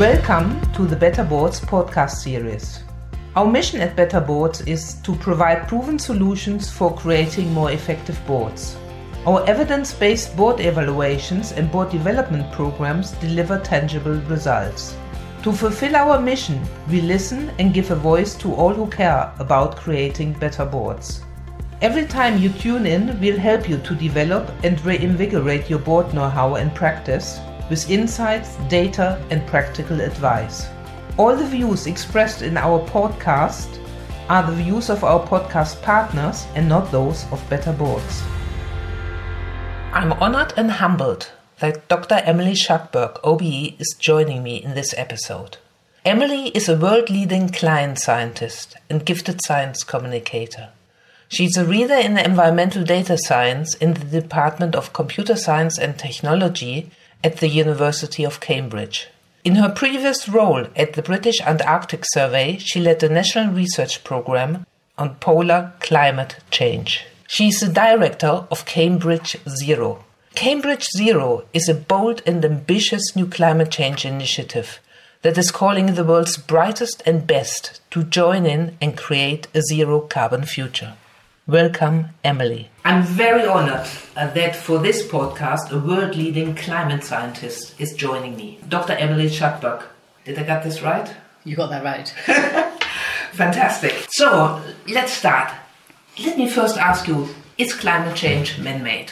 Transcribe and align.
Welcome 0.00 0.58
to 0.72 0.86
the 0.86 0.96
Better 0.96 1.22
Boards 1.22 1.60
podcast 1.60 2.12
series. 2.12 2.84
Our 3.36 3.46
mission 3.46 3.82
at 3.82 3.96
Better 3.96 4.18
Boards 4.18 4.62
is 4.62 4.94
to 5.02 5.14
provide 5.16 5.68
proven 5.68 5.98
solutions 5.98 6.70
for 6.70 6.96
creating 6.96 7.52
more 7.52 7.70
effective 7.70 8.18
boards. 8.26 8.78
Our 9.26 9.44
evidence 9.46 9.92
based 9.92 10.34
board 10.38 10.58
evaluations 10.60 11.52
and 11.52 11.70
board 11.70 11.90
development 11.90 12.50
programs 12.50 13.10
deliver 13.20 13.58
tangible 13.58 14.14
results. 14.22 14.96
To 15.42 15.52
fulfill 15.52 15.94
our 15.94 16.18
mission, 16.18 16.66
we 16.88 17.02
listen 17.02 17.50
and 17.58 17.74
give 17.74 17.90
a 17.90 17.94
voice 17.94 18.34
to 18.36 18.54
all 18.54 18.72
who 18.72 18.86
care 18.86 19.30
about 19.38 19.76
creating 19.76 20.32
better 20.32 20.64
boards. 20.64 21.20
Every 21.82 22.06
time 22.06 22.38
you 22.38 22.48
tune 22.48 22.86
in, 22.86 23.20
we'll 23.20 23.38
help 23.38 23.68
you 23.68 23.76
to 23.76 23.94
develop 23.94 24.50
and 24.64 24.82
reinvigorate 24.82 25.68
your 25.68 25.80
board 25.80 26.14
know 26.14 26.30
how 26.30 26.54
and 26.54 26.74
practice 26.74 27.38
with 27.70 27.88
insights, 27.88 28.56
data, 28.68 29.24
and 29.30 29.46
practical 29.46 30.00
advice. 30.00 30.68
All 31.16 31.36
the 31.36 31.46
views 31.46 31.86
expressed 31.86 32.42
in 32.42 32.56
our 32.56 32.80
podcast 32.90 33.78
are 34.28 34.42
the 34.42 34.62
views 34.62 34.90
of 34.90 35.04
our 35.04 35.26
podcast 35.26 35.80
partners 35.80 36.46
and 36.54 36.68
not 36.68 36.90
those 36.90 37.24
of 37.32 37.48
Better 37.48 37.72
Boards. 37.72 38.22
I'm 39.92 40.12
honored 40.14 40.52
and 40.56 40.70
humbled 40.70 41.30
that 41.60 41.88
Dr. 41.88 42.16
Emily 42.24 42.54
Shuckburgh, 42.54 43.18
OBE, 43.22 43.80
is 43.80 43.96
joining 43.98 44.42
me 44.42 44.62
in 44.62 44.74
this 44.74 44.94
episode. 44.96 45.58
Emily 46.04 46.48
is 46.48 46.68
a 46.68 46.76
world 46.76 47.10
leading 47.10 47.50
client 47.50 47.98
scientist 47.98 48.76
and 48.88 49.04
gifted 49.04 49.40
science 49.44 49.84
communicator. 49.84 50.70
She's 51.28 51.56
a 51.56 51.64
reader 51.64 51.94
in 51.94 52.18
environmental 52.18 52.82
data 52.82 53.16
science 53.18 53.74
in 53.74 53.94
the 53.94 54.20
Department 54.20 54.74
of 54.74 54.92
Computer 54.92 55.36
Science 55.36 55.78
and 55.78 55.98
Technology 55.98 56.90
at 57.22 57.38
the 57.38 57.48
University 57.48 58.24
of 58.24 58.40
Cambridge. 58.40 59.08
In 59.42 59.56
her 59.56 59.70
previous 59.70 60.28
role 60.28 60.66
at 60.76 60.92
the 60.92 61.02
British 61.02 61.40
Antarctic 61.40 62.04
Survey, 62.12 62.58
she 62.58 62.80
led 62.80 63.00
the 63.00 63.08
National 63.08 63.52
Research 63.52 64.04
Programme 64.04 64.66
on 64.98 65.14
Polar 65.16 65.72
Climate 65.80 66.36
Change. 66.50 67.06
She 67.26 67.48
is 67.48 67.60
the 67.60 67.68
director 67.68 68.46
of 68.50 68.66
Cambridge 68.66 69.36
Zero. 69.48 70.04
Cambridge 70.34 70.86
Zero 70.96 71.44
is 71.52 71.68
a 71.68 71.74
bold 71.74 72.22
and 72.26 72.44
ambitious 72.44 73.16
new 73.16 73.26
climate 73.26 73.70
change 73.70 74.04
initiative 74.04 74.78
that 75.22 75.36
is 75.36 75.50
calling 75.50 75.94
the 75.94 76.04
world's 76.04 76.36
brightest 76.36 77.02
and 77.04 77.26
best 77.26 77.80
to 77.90 78.04
join 78.04 78.46
in 78.46 78.76
and 78.80 78.96
create 78.96 79.48
a 79.54 79.60
zero 79.62 80.00
carbon 80.00 80.44
future. 80.44 80.94
Welcome, 81.50 82.10
Emily. 82.22 82.70
I'm 82.84 83.02
very 83.02 83.44
honored 83.44 83.88
uh, 84.14 84.30
that 84.34 84.54
for 84.54 84.78
this 84.78 85.04
podcast, 85.04 85.72
a 85.72 85.80
world 85.80 86.14
leading 86.14 86.54
climate 86.54 87.02
scientist 87.02 87.74
is 87.80 87.92
joining 87.92 88.36
me, 88.36 88.60
Dr. 88.68 88.92
Emily 88.92 89.28
Shuckburgh. 89.28 89.82
Did 90.24 90.38
I 90.38 90.44
get 90.44 90.62
this 90.62 90.80
right? 90.80 91.12
You 91.42 91.56
got 91.56 91.70
that 91.70 91.82
right. 91.82 92.08
Fantastic. 93.32 93.96
So 94.10 94.62
let's 94.86 95.10
start. 95.10 95.52
Let 96.20 96.38
me 96.38 96.48
first 96.48 96.76
ask 96.76 97.08
you 97.08 97.28
is 97.58 97.74
climate 97.74 98.14
change 98.14 98.60
man 98.60 98.84
made? 98.84 99.10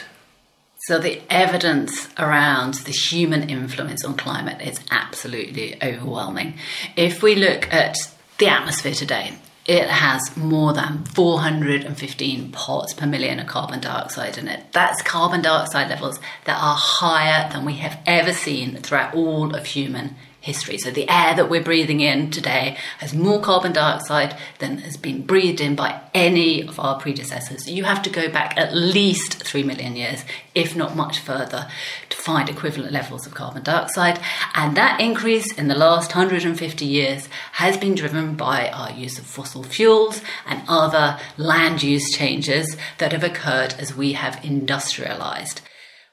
So, 0.87 0.97
the 0.97 1.21
evidence 1.29 2.07
around 2.17 2.75
the 2.85 2.93
human 2.93 3.49
influence 3.49 4.05
on 4.05 4.15
climate 4.15 4.65
is 4.65 4.79
absolutely 4.91 5.75
overwhelming. 5.83 6.53
If 6.95 7.21
we 7.21 7.35
look 7.35 7.71
at 7.73 7.97
the 8.37 8.47
atmosphere 8.47 8.93
today, 8.93 9.33
it 9.69 9.87
has 9.87 10.35
more 10.35 10.73
than 10.73 11.05
415 11.05 12.51
parts 12.51 12.91
per 12.95 13.05
million 13.05 13.39
of 13.39 13.45
carbon 13.45 13.79
dioxide 13.79 14.39
in 14.39 14.47
it. 14.47 14.63
That's 14.71 15.03
carbon 15.03 15.43
dioxide 15.43 15.89
levels 15.89 16.19
that 16.45 16.59
are 16.59 16.75
higher 16.75 17.47
than 17.51 17.65
we 17.65 17.73
have 17.75 17.99
ever 18.07 18.33
seen 18.33 18.77
throughout 18.77 19.13
all 19.13 19.55
of 19.55 19.67
human 19.67 20.15
history. 20.41 20.77
So 20.77 20.91
the 20.91 21.09
air 21.09 21.35
that 21.35 21.49
we're 21.49 21.63
breathing 21.63 21.99
in 21.99 22.31
today 22.31 22.77
has 22.99 23.13
more 23.13 23.41
carbon 23.41 23.73
dioxide 23.73 24.37
than 24.59 24.79
has 24.79 24.95
been 24.95 25.25
breathed 25.25 25.59
in 25.59 25.75
by 25.75 26.01
any 26.13 26.65
of 26.67 26.79
our 26.79 26.99
predecessors. 26.99 27.69
You 27.69 27.83
have 27.83 28.01
to 28.03 28.09
go 28.09 28.29
back 28.29 28.57
at 28.57 28.73
least 28.73 29.43
3 29.43 29.63
million 29.63 29.95
years, 29.95 30.23
if 30.55 30.75
not 30.75 30.95
much 30.95 31.19
further, 31.19 31.67
to 32.09 32.17
find 32.17 32.49
equivalent 32.49 32.93
levels 32.93 33.27
of 33.27 33.33
carbon 33.33 33.63
dioxide. 33.63 34.19
And 34.55 34.77
that 34.77 35.01
increase 35.01 35.51
in 35.53 35.67
the 35.67 35.75
last 35.75 36.15
150 36.15 36.85
years 36.85 37.27
has 37.53 37.77
been 37.77 37.95
driven 37.95 38.35
by 38.35 38.69
our 38.69 38.91
use 38.91 39.19
of 39.19 39.25
fossil 39.25 39.63
fuels 39.63 40.21
and 40.45 40.63
other 40.67 41.19
land 41.37 41.83
use 41.83 42.11
changes 42.11 42.77
that 42.97 43.11
have 43.11 43.23
occurred 43.23 43.73
as 43.77 43.95
we 43.95 44.13
have 44.13 44.43
industrialized. 44.43 45.61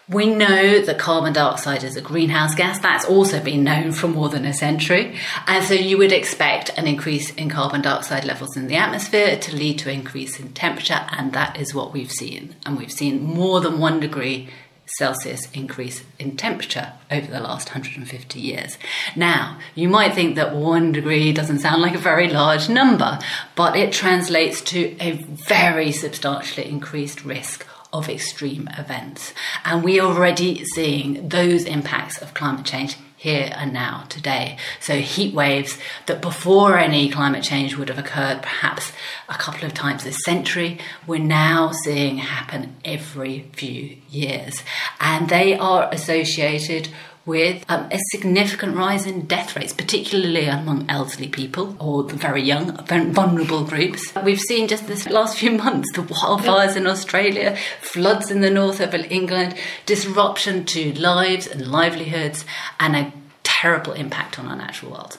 We 0.09 0.33
know 0.33 0.81
that 0.83 1.01
carbon 1.01 1.33
dioxide 1.33 1.83
is 1.83 1.97
a 1.97 2.01
greenhouse 2.01 2.55
gas. 2.55 2.79
That's 2.79 3.05
also 3.05 3.43
been 3.43 3.65
known 3.65 3.91
for 3.91 4.07
more 4.07 4.29
than 4.29 4.45
a 4.45 4.55
century. 4.55 5.19
And 5.49 5.65
so 5.65 5.75
you 5.75 5.99
would 5.99 6.13
expect 6.13 6.71
an 6.79 6.87
increase 6.87 7.35
in 7.35 7.51
carbon 7.51 7.83
dioxide 7.83 8.25
levels 8.25 8.57
in 8.57 8.69
the 8.69 8.77
atmosphere 8.77 9.37
to 9.37 9.57
lead 9.57 9.81
to 9.81 9.91
an 9.91 9.97
increase 9.97 10.39
in 10.39 10.53
temperature. 10.53 11.05
And 11.11 11.33
that 11.33 11.59
is 11.59 11.75
what 11.75 11.93
we've 11.93 12.13
seen. 12.13 12.55
And 12.65 12.79
we've 12.79 12.93
seen 12.93 13.21
more 13.21 13.61
than 13.61 13.81
one 13.81 13.99
degree 13.99 14.49
Celsius 14.97 15.51
increase 15.51 16.05
in 16.21 16.37
temperature 16.37 16.93
over 17.11 17.27
the 17.27 17.41
last 17.41 17.71
150 17.71 18.39
years. 18.39 18.79
Now, 19.17 19.59
you 19.75 19.89
might 19.89 20.15
think 20.15 20.37
that 20.37 20.55
one 20.55 20.93
degree 20.93 21.33
doesn't 21.33 21.59
sound 21.59 21.83
like 21.83 21.97
a 21.97 21.99
very 21.99 22.29
large 22.29 22.69
number, 22.69 23.19
but 23.57 23.77
it 23.77 23.93
translates 23.93 24.61
to 24.61 24.97
a 25.01 25.13
very 25.13 25.91
substantially 25.91 26.69
increased 26.69 27.25
risk 27.25 27.67
of 27.93 28.09
extreme 28.09 28.69
events. 28.79 29.33
And 29.65 29.83
we 29.83 30.01
are 30.01 30.07
already 30.07 30.65
seeing 30.65 31.29
those 31.29 31.65
impacts 31.65 32.21
of 32.21 32.35
climate 32.35 32.67
change 32.67 32.97
here 33.17 33.51
and 33.57 33.73
now 33.73 34.05
today. 34.09 34.59
So, 34.79 34.99
heat 35.01 35.35
waves 35.35 35.79
that 36.07 36.21
before 36.21 36.79
any 36.79 37.09
climate 37.11 37.43
change 37.43 37.77
would 37.77 37.89
have 37.89 37.99
occurred 37.99 38.43
perhaps 38.43 38.93
a 39.29 39.35
couple 39.35 39.65
of 39.65 39.75
times 39.75 40.05
a 40.07 40.13
century, 40.13 40.79
we're 41.07 41.19
now 41.19 41.73
seeing 41.73 42.19
happen 42.19 42.77
every 42.85 43.51
few 43.53 43.97
years. 44.11 44.63
And 45.01 45.29
they 45.29 45.57
are 45.59 45.89
associated 45.91 46.91
with 47.27 47.65
um, 47.69 47.89
a 47.91 47.99
significant 48.13 48.77
rise 48.77 49.05
in 49.05 49.27
death 49.27 49.57
rates, 49.57 49.73
particularly 49.73 50.47
among 50.47 50.87
elderly 50.89 51.29
people 51.29 51.77
or 51.81 52.05
the 52.05 52.15
very 52.15 52.41
young, 52.41 52.77
vulnerable 53.13 53.65
groups. 53.65 54.15
We've 54.25 54.41
seen 54.41 54.69
just 54.69 54.87
this 54.87 55.09
last 55.09 55.37
few 55.37 55.51
months 55.65 55.93
the 55.93 56.03
wildfires 56.03 56.77
in 56.77 56.87
Australia, 56.87 57.57
floods 57.81 58.31
in 58.31 58.41
the 58.41 58.51
north 58.51 58.81
of 58.81 58.95
England, 58.95 59.57
disruption 59.85 60.65
to 60.67 60.93
lives 60.95 61.49
and 61.49 61.67
livelihoods, 61.67 62.45
and 62.79 62.95
a 62.95 63.13
terrible 63.43 63.93
impact 63.93 64.39
on 64.39 64.47
our 64.47 64.57
natural 64.57 64.93
world. 64.93 65.19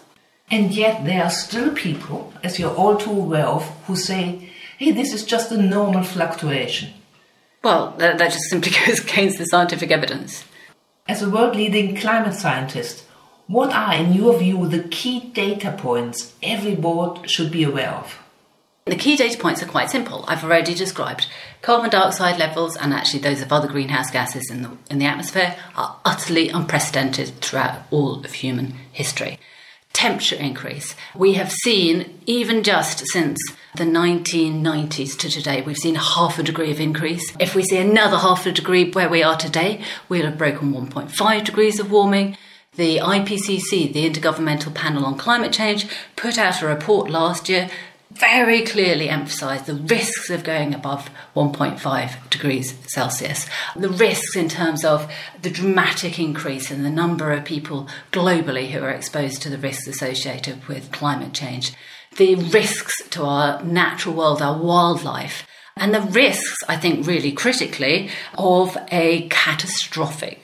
And 0.50 0.74
yet, 0.74 1.04
there 1.04 1.24
are 1.24 1.30
still 1.30 1.74
people, 1.74 2.34
as 2.42 2.58
you're 2.58 2.74
all 2.74 2.96
too 2.96 3.12
aware 3.12 3.46
of, 3.46 3.68
who 3.86 3.98
say, 3.98 4.50
hey, 4.78 4.92
this 4.92 5.12
is 5.12 5.26
just 5.26 5.52
a 5.52 5.62
normal 5.62 6.04
fluctuation. 6.04 6.94
Well, 7.64 7.96
that, 7.98 8.18
that 8.18 8.32
just 8.32 8.50
simply 8.50 8.72
goes 8.86 9.02
against 9.02 9.40
the 9.40 9.46
scientific 9.46 9.92
evidence. 9.92 10.46
As 11.08 11.22
a 11.22 11.30
world 11.30 11.56
leading 11.56 11.96
climate 11.96 12.34
scientist, 12.34 13.06
what 13.48 13.72
are, 13.72 13.94
in 13.96 14.12
your 14.12 14.38
view, 14.38 14.68
the 14.68 14.84
key 14.84 15.22
data 15.30 15.72
points 15.72 16.34
every 16.44 16.76
board 16.76 17.30
should 17.30 17.50
be 17.50 17.64
aware 17.64 17.92
of? 17.92 18.20
The 18.84 18.98
key 18.98 19.16
data 19.16 19.38
points 19.38 19.64
are 19.64 19.68
quite 19.68 19.90
simple. 19.90 20.26
I've 20.28 20.44
already 20.44 20.74
described 20.74 21.28
carbon 21.62 21.92
dioxide 21.92 22.38
levels 22.38 22.76
and 22.76 22.94
actually 22.94 23.22
those 23.22 23.42
of 23.42 23.54
other 23.54 23.70
greenhouse 23.70 24.12
gases 24.12 24.52
in 24.52 24.64
the, 24.64 24.72
in 24.92 25.00
the 25.00 25.06
atmosphere 25.06 25.56
are 25.78 25.98
utterly 26.04 26.50
unprecedented 26.50 27.40
throughout 27.40 27.84
all 27.90 28.26
of 28.26 28.34
human 28.34 28.74
history 28.92 29.40
temperature 29.94 30.36
increase. 30.36 30.96
We 31.16 31.34
have 31.34 31.52
seen, 31.52 32.20
even 32.26 32.64
just 32.64 33.08
since 33.08 33.40
the 33.76 33.84
1990s 33.84 35.18
to 35.20 35.30
today, 35.30 35.62
we've 35.62 35.78
seen 35.78 35.96
half 35.96 36.38
a 36.38 36.44
degree 36.44 36.72
of 36.72 36.80
increase. 36.80 37.36
If 37.40 37.56
we 37.56 37.64
see 37.64 37.78
another 37.78 38.18
half 38.18 38.46
a 38.46 38.52
degree 38.52 38.92
where 38.92 39.10
we 39.10 39.24
are 39.24 39.38
today, 39.38 39.82
we'll 40.08 40.26
have 40.26 40.38
broken 40.38 40.74
1.5 40.74 41.44
degrees 41.44 41.80
of 41.80 41.92
warming. 41.92 42.38
The 42.76 42.98
IPCC, 42.98 43.92
the 43.92 44.08
Intergovernmental 44.08 44.74
Panel 44.76 45.04
on 45.04 45.18
Climate 45.18 45.52
Change, 45.52 45.88
put 46.16 46.38
out 46.38 46.62
a 46.62 46.68
report 46.68 47.10
last 47.10 47.50
year 47.50 47.70
very 48.12 48.64
clearly 48.64 49.10
emphasised 49.10 49.66
the 49.66 49.76
risks 49.76 50.30
of 50.30 50.44
going 50.44 50.74
above 50.74 51.10
1.5 51.36 52.30
degrees 52.30 52.78
Celsius. 52.88 53.48
The 53.76 53.90
risks 53.90 54.36
in 54.36 54.50
terms 54.50 54.86
of 54.86 55.12
the 55.42 55.50
dramatic 55.50 56.18
increase 56.20 56.72
in 56.72 56.84
the 56.84 56.90
number 56.90 57.32
of 57.32 57.46
people 57.46 57.88
globally 58.12 58.72
who 58.72 58.82
are 58.82 58.92
exposed 58.92 59.42
to 59.42 59.50
the 59.50 59.58
risks 59.58 59.88
associated 59.88 60.68
with 60.68 60.92
climate 60.92 61.34
change, 61.34 61.74
the 62.16 62.36
risks 62.36 62.96
to 63.10 63.24
our 63.24 63.62
natural 63.64 64.16
world, 64.16 64.42
our 64.42 64.58
wildlife, 64.58 65.46
and 65.76 65.94
the 65.94 66.02
risks, 66.02 66.58
I 66.68 66.78
think, 66.78 67.06
really 67.06 67.32
critically, 67.32 68.10
of 68.38 68.78
a 68.90 69.28
catastrophic 69.30 70.42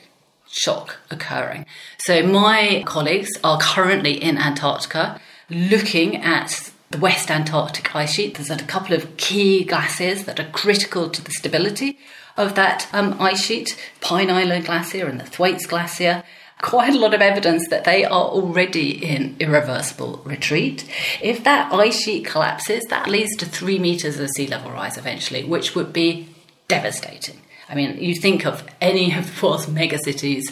shock 0.47 0.97
occurring. 1.09 1.65
So, 1.97 2.21
my 2.23 2.83
colleagues 2.85 3.31
are 3.43 3.57
currently 3.59 4.21
in 4.21 4.37
Antarctica 4.37 5.19
looking 5.49 6.17
at 6.17 6.71
the 6.93 6.99
West 6.99 7.31
Antarctic 7.31 7.95
ice 7.95 8.13
sheet. 8.13 8.35
There's 8.35 8.51
a 8.51 8.63
couple 8.65 8.95
of 8.95 9.17
key 9.17 9.63
glaciers 9.63 10.25
that 10.25 10.39
are 10.39 10.49
critical 10.51 11.09
to 11.09 11.23
the 11.23 11.31
stability 11.31 11.97
of 12.37 12.53
that 12.53 12.87
um, 12.93 13.19
ice 13.19 13.43
sheet 13.43 13.75
Pine 13.99 14.29
Island 14.29 14.65
Glacier 14.65 15.07
and 15.07 15.19
the 15.19 15.25
Thwaites 15.25 15.65
Glacier. 15.65 16.23
quite 16.61 16.93
a 16.93 16.99
lot 16.99 17.15
of 17.15 17.21
evidence 17.21 17.67
that 17.69 17.83
they 17.83 18.05
are 18.05 18.11
already 18.11 19.03
in 19.03 19.35
irreversible 19.39 20.21
retreat. 20.23 20.87
If 21.19 21.43
that 21.43 21.73
ice 21.73 21.99
sheet 21.99 22.25
collapses, 22.25 22.83
that 22.91 23.09
leads 23.09 23.35
to 23.37 23.45
three 23.45 23.79
meters 23.79 24.19
of 24.19 24.29
sea 24.29 24.45
level 24.45 24.71
rise 24.71 24.95
eventually, 24.95 25.43
which 25.43 25.73
would 25.75 25.91
be 25.91 26.29
devastating. 26.67 27.42
I 27.69 27.75
mean, 27.75 27.97
you 27.97 28.15
think 28.15 28.45
of 28.45 28.63
any 28.81 29.15
of 29.15 29.39
the 29.39 29.45
world's 29.45 29.65
megacities, 29.67 30.43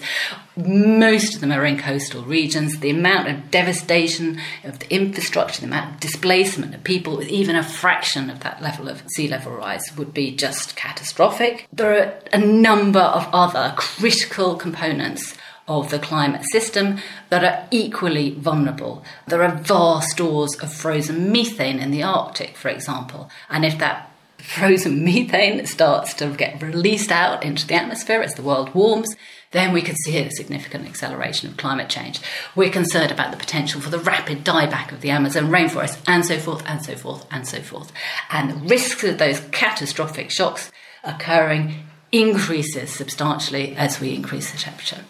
most 0.57 1.35
of 1.35 1.41
them 1.41 1.51
are 1.51 1.65
in 1.65 1.77
coastal 1.77 2.23
regions. 2.23 2.79
The 2.79 2.89
amount 2.89 3.29
of 3.29 3.51
devastation 3.51 4.39
of 4.63 4.79
the 4.79 4.93
infrastructure, 4.93 5.61
the 5.61 5.67
amount 5.67 5.95
of 5.95 5.99
displacement 5.99 6.75
of 6.75 6.83
people 6.83 7.17
with 7.17 7.29
even 7.29 7.55
a 7.55 7.63
fraction 7.63 8.29
of 8.29 8.41
that 8.41 8.61
level 8.61 8.89
of 8.89 9.03
sea 9.15 9.27
level 9.27 9.53
rise 9.53 9.95
would 9.97 10.13
be 10.13 10.35
just 10.35 10.75
catastrophic. 10.75 11.67
There 11.71 11.97
are 11.97 12.13
a 12.33 12.39
number 12.39 12.99
of 12.99 13.27
other 13.31 13.73
critical 13.77 14.55
components 14.55 15.35
of 15.67 15.89
the 15.89 15.99
climate 15.99 16.43
system 16.51 16.97
that 17.29 17.43
are 17.43 17.67
equally 17.71 18.31
vulnerable. 18.31 19.03
There 19.27 19.43
are 19.43 19.55
vast 19.55 20.09
stores 20.11 20.55
of 20.59 20.73
frozen 20.73 21.31
methane 21.31 21.79
in 21.79 21.91
the 21.91 22.03
Arctic, 22.03 22.57
for 22.57 22.69
example, 22.69 23.29
and 23.49 23.63
if 23.63 23.77
that 23.77 24.10
frozen 24.41 25.03
methane 25.03 25.65
starts 25.65 26.13
to 26.15 26.27
get 26.29 26.61
released 26.61 27.11
out 27.11 27.43
into 27.43 27.67
the 27.67 27.75
atmosphere 27.75 28.21
as 28.21 28.35
the 28.35 28.41
world 28.41 28.73
warms, 28.73 29.15
then 29.51 29.73
we 29.73 29.81
could 29.81 29.97
see 30.05 30.17
a 30.17 30.31
significant 30.31 30.87
acceleration 30.87 31.49
of 31.49 31.57
climate 31.57 31.89
change. 31.89 32.21
We're 32.55 32.69
concerned 32.69 33.11
about 33.11 33.31
the 33.31 33.37
potential 33.37 33.81
for 33.81 33.89
the 33.89 33.99
rapid 33.99 34.43
dieback 34.43 34.91
of 34.91 35.01
the 35.01 35.09
Amazon 35.09 35.49
rainforest, 35.49 36.01
and 36.07 36.25
so 36.25 36.37
forth, 36.37 36.63
and 36.65 36.83
so 36.83 36.95
forth, 36.95 37.25
and 37.31 37.47
so 37.47 37.61
forth. 37.61 37.91
And 38.29 38.49
the 38.49 38.67
risks 38.67 39.03
of 39.03 39.17
those 39.17 39.41
catastrophic 39.51 40.31
shocks 40.31 40.71
occurring 41.03 41.85
increases 42.11 42.91
substantially 42.91 43.75
as 43.75 43.99
we 43.99 44.15
increase 44.15 44.51
the 44.51 44.57
temperature. 44.57 45.03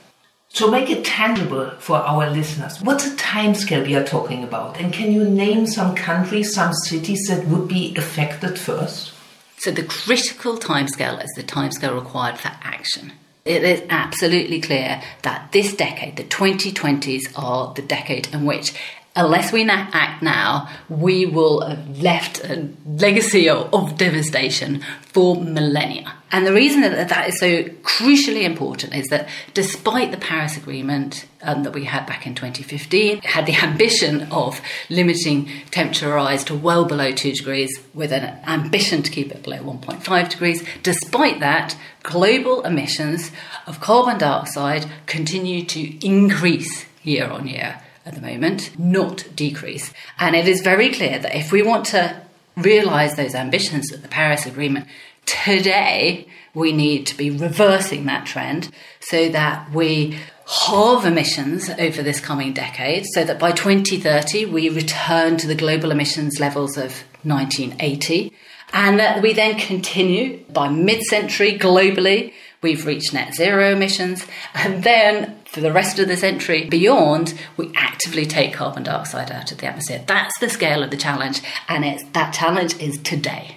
So 0.50 0.70
make 0.70 0.90
it 0.90 1.06
tangible 1.06 1.72
for 1.80 1.98
our 1.98 2.30
listeners. 2.30 2.82
What's 2.82 3.10
the 3.10 3.16
timescale 3.16 3.86
we 3.86 3.96
are 3.96 4.04
talking 4.04 4.44
about? 4.44 4.78
And 4.80 4.92
can 4.92 5.12
you 5.12 5.24
name 5.24 5.66
some 5.66 5.96
countries, 5.96 6.54
some 6.54 6.74
cities 6.74 7.28
that 7.30 7.48
would 7.48 7.68
be 7.70 7.96
affected 7.96 8.60
first? 8.60 9.14
So 9.62 9.70
the 9.70 9.84
critical 9.84 10.58
timescale 10.58 11.24
is 11.24 11.30
the 11.36 11.44
timescale 11.44 11.94
required 11.94 12.40
for 12.40 12.52
action. 12.64 13.14
It 13.46 13.64
is 13.64 13.84
absolutely 13.92 14.60
clear 14.60 15.04
that 15.22 15.52
this 15.52 15.76
decade, 15.76 16.18
the 16.18 16.24
2020s, 16.24 17.22
are 17.36 17.72
the 17.76 17.84
decade 17.84 18.34
in 18.34 18.46
which 18.46 18.74
unless 19.16 19.52
we 19.52 19.68
act 19.70 20.24
now, 20.24 20.70
we 20.90 21.26
will 21.26 21.62
have 21.62 22.02
left 22.02 22.40
a 22.44 22.70
legacy 22.86 23.50
of, 23.50 23.98
devastation 23.98 24.82
for 25.02 25.36
millennia. 25.36 26.14
And 26.32 26.48
the 26.48 26.54
reason 26.54 26.82
that 26.82 27.10
that 27.10 27.28
is 27.28 27.40
so 27.40 27.64
crucially 27.84 28.44
important 28.44 28.96
is 28.96 29.08
that 29.08 29.28
despite 29.54 30.12
the 30.12 30.18
Paris 30.18 30.56
Agreement 30.56 31.26
um, 31.42 31.64
that 31.64 31.74
we 31.74 31.84
had 31.84 32.06
back 32.06 32.26
in 32.26 32.36
2015, 32.36 33.22
had 33.22 33.46
the 33.46 33.56
ambition 33.56 34.24
of 34.32 34.62
limiting 34.90 35.50
temperature 35.72 36.14
rise 36.14 36.46
to 36.46 36.56
well 36.56 36.86
below 36.86 37.12
2 37.12 37.34
degrees 37.34 37.82
with 37.94 38.14
an 38.14 38.40
ambition 38.46 39.04
to 39.04 39.12
keep 39.12 39.32
it 39.32 39.44
below 39.44 39.58
1.5 39.58 40.30
degrees, 40.30 40.64
despite 40.84 41.42
that, 41.42 41.76
global 42.04 42.62
emissions 42.62 43.32
of 43.68 43.82
carbon 43.82 44.18
dioxide 44.18 44.86
continue 45.08 45.66
to 45.66 46.08
increase 46.08 46.86
year 47.04 47.30
on 47.30 47.46
year 47.48 47.82
at 48.06 48.16
the 48.16 48.22
moment, 48.22 48.78
not 48.80 49.26
decrease. 49.36 49.94
And 50.20 50.36
it 50.36 50.48
is 50.48 50.62
very 50.62 50.90
clear 50.90 51.20
that 51.20 51.36
if 51.36 51.52
we 51.52 51.62
want 51.62 51.86
to 51.88 52.22
realise 52.58 53.16
those 53.16 53.36
ambitions 53.36 53.92
of 53.92 54.02
the 54.02 54.08
Paris 54.08 54.46
Agreement 54.46 54.88
today, 55.26 56.28
we 56.54 56.72
need 56.72 57.08
to 57.08 57.16
be 57.16 57.30
reversing 57.30 58.06
that 58.06 58.26
trend 58.26 58.70
so 59.00 59.30
that 59.30 59.72
we 59.72 60.18
halve 60.48 61.06
emissions 61.06 61.70
over 61.70 62.04
this 62.04 62.20
coming 62.20 62.54
decade, 62.54 63.06
so 63.14 63.24
that 63.24 63.40
by 63.40 63.52
2030 63.52 64.46
we 64.46 64.70
return 64.70 65.38
to 65.38 65.48
the 65.48 65.56
global 65.56 65.92
emissions 65.92 66.40
levels 66.40 66.78
of 66.78 67.04
1980, 67.24 68.34
and 68.74 69.00
that 69.00 69.22
we 69.22 69.34
then 69.34 69.58
continue 69.58 70.44
by 70.50 70.68
mid 70.68 71.02
century 71.04 71.58
globally. 71.58 72.34
We've 72.62 72.86
reached 72.86 73.14
net 73.14 73.34
zero 73.34 73.72
emissions, 73.72 74.28
and 74.54 74.84
then 74.84 75.40
for 75.46 75.62
the 75.62 75.72
rest 75.72 75.98
of 75.98 76.08
the 76.08 76.16
century 76.16 76.70
beyond, 76.70 77.34
we 77.58 77.72
actively 77.76 78.26
take 78.26 78.54
carbon 78.54 78.84
dioxide 78.84 79.32
out 79.32 79.52
of 79.52 79.58
the 79.58 79.66
atmosphere. 79.66 80.04
That's 80.06 80.38
the 80.40 80.50
scale 80.50 80.84
of 80.84 80.92
the 80.92 80.98
challenge, 80.98 81.42
and 81.68 81.84
it's, 81.84 82.04
that 82.14 82.34
challenge 82.34 82.80
is 82.80 83.00
today. 83.00 83.56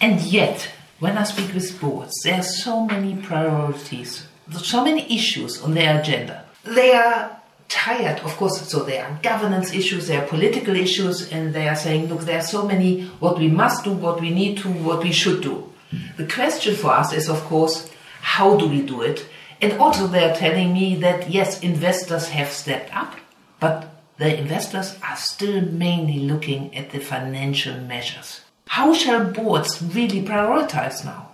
And 0.00 0.20
yet, 0.22 0.70
when 1.00 1.18
I 1.18 1.24
speak 1.24 1.52
with 1.52 1.78
boards, 1.80 2.14
there 2.24 2.38
are 2.38 2.42
so 2.42 2.86
many 2.86 3.14
priorities, 3.14 4.26
so 4.52 4.84
many 4.84 5.14
issues 5.14 5.60
on 5.62 5.74
their 5.74 6.00
agenda. 6.00 6.46
They 6.64 6.94
are 6.94 7.38
tired, 7.68 8.20
of 8.20 8.36
course, 8.38 8.66
so 8.68 8.84
there 8.84 9.04
are 9.04 9.18
governance 9.22 9.74
issues, 9.74 10.08
there 10.08 10.22
are 10.22 10.26
political 10.26 10.74
issues, 10.74 11.30
and 11.30 11.52
they 11.52 11.68
are 11.68 11.76
saying, 11.76 12.08
look, 12.08 12.22
there 12.22 12.38
are 12.38 12.42
so 12.42 12.66
many 12.66 13.04
what 13.20 13.38
we 13.38 13.48
must 13.48 13.84
do, 13.84 13.92
what 13.92 14.20
we 14.20 14.30
need 14.30 14.56
to, 14.58 14.68
what 14.68 15.02
we 15.02 15.12
should 15.12 15.42
do. 15.42 15.70
The 16.16 16.26
question 16.26 16.74
for 16.74 16.92
us 16.92 17.12
is, 17.12 17.28
of 17.28 17.42
course, 17.44 17.89
how 18.36 18.56
do 18.56 18.68
we 18.68 18.80
do 18.80 19.02
it? 19.02 19.26
And 19.60 19.72
also, 19.74 20.06
they 20.06 20.24
are 20.30 20.36
telling 20.36 20.72
me 20.72 20.94
that 20.96 21.30
yes, 21.30 21.60
investors 21.60 22.28
have 22.28 22.50
stepped 22.50 22.94
up, 22.96 23.16
but 23.58 23.78
the 24.18 24.38
investors 24.38 24.96
are 25.02 25.16
still 25.16 25.60
mainly 25.62 26.20
looking 26.20 26.74
at 26.76 26.90
the 26.90 27.00
financial 27.00 27.76
measures. 27.80 28.42
How 28.68 28.94
shall 28.94 29.24
boards 29.24 29.82
really 29.82 30.22
prioritize 30.22 31.04
now? 31.04 31.30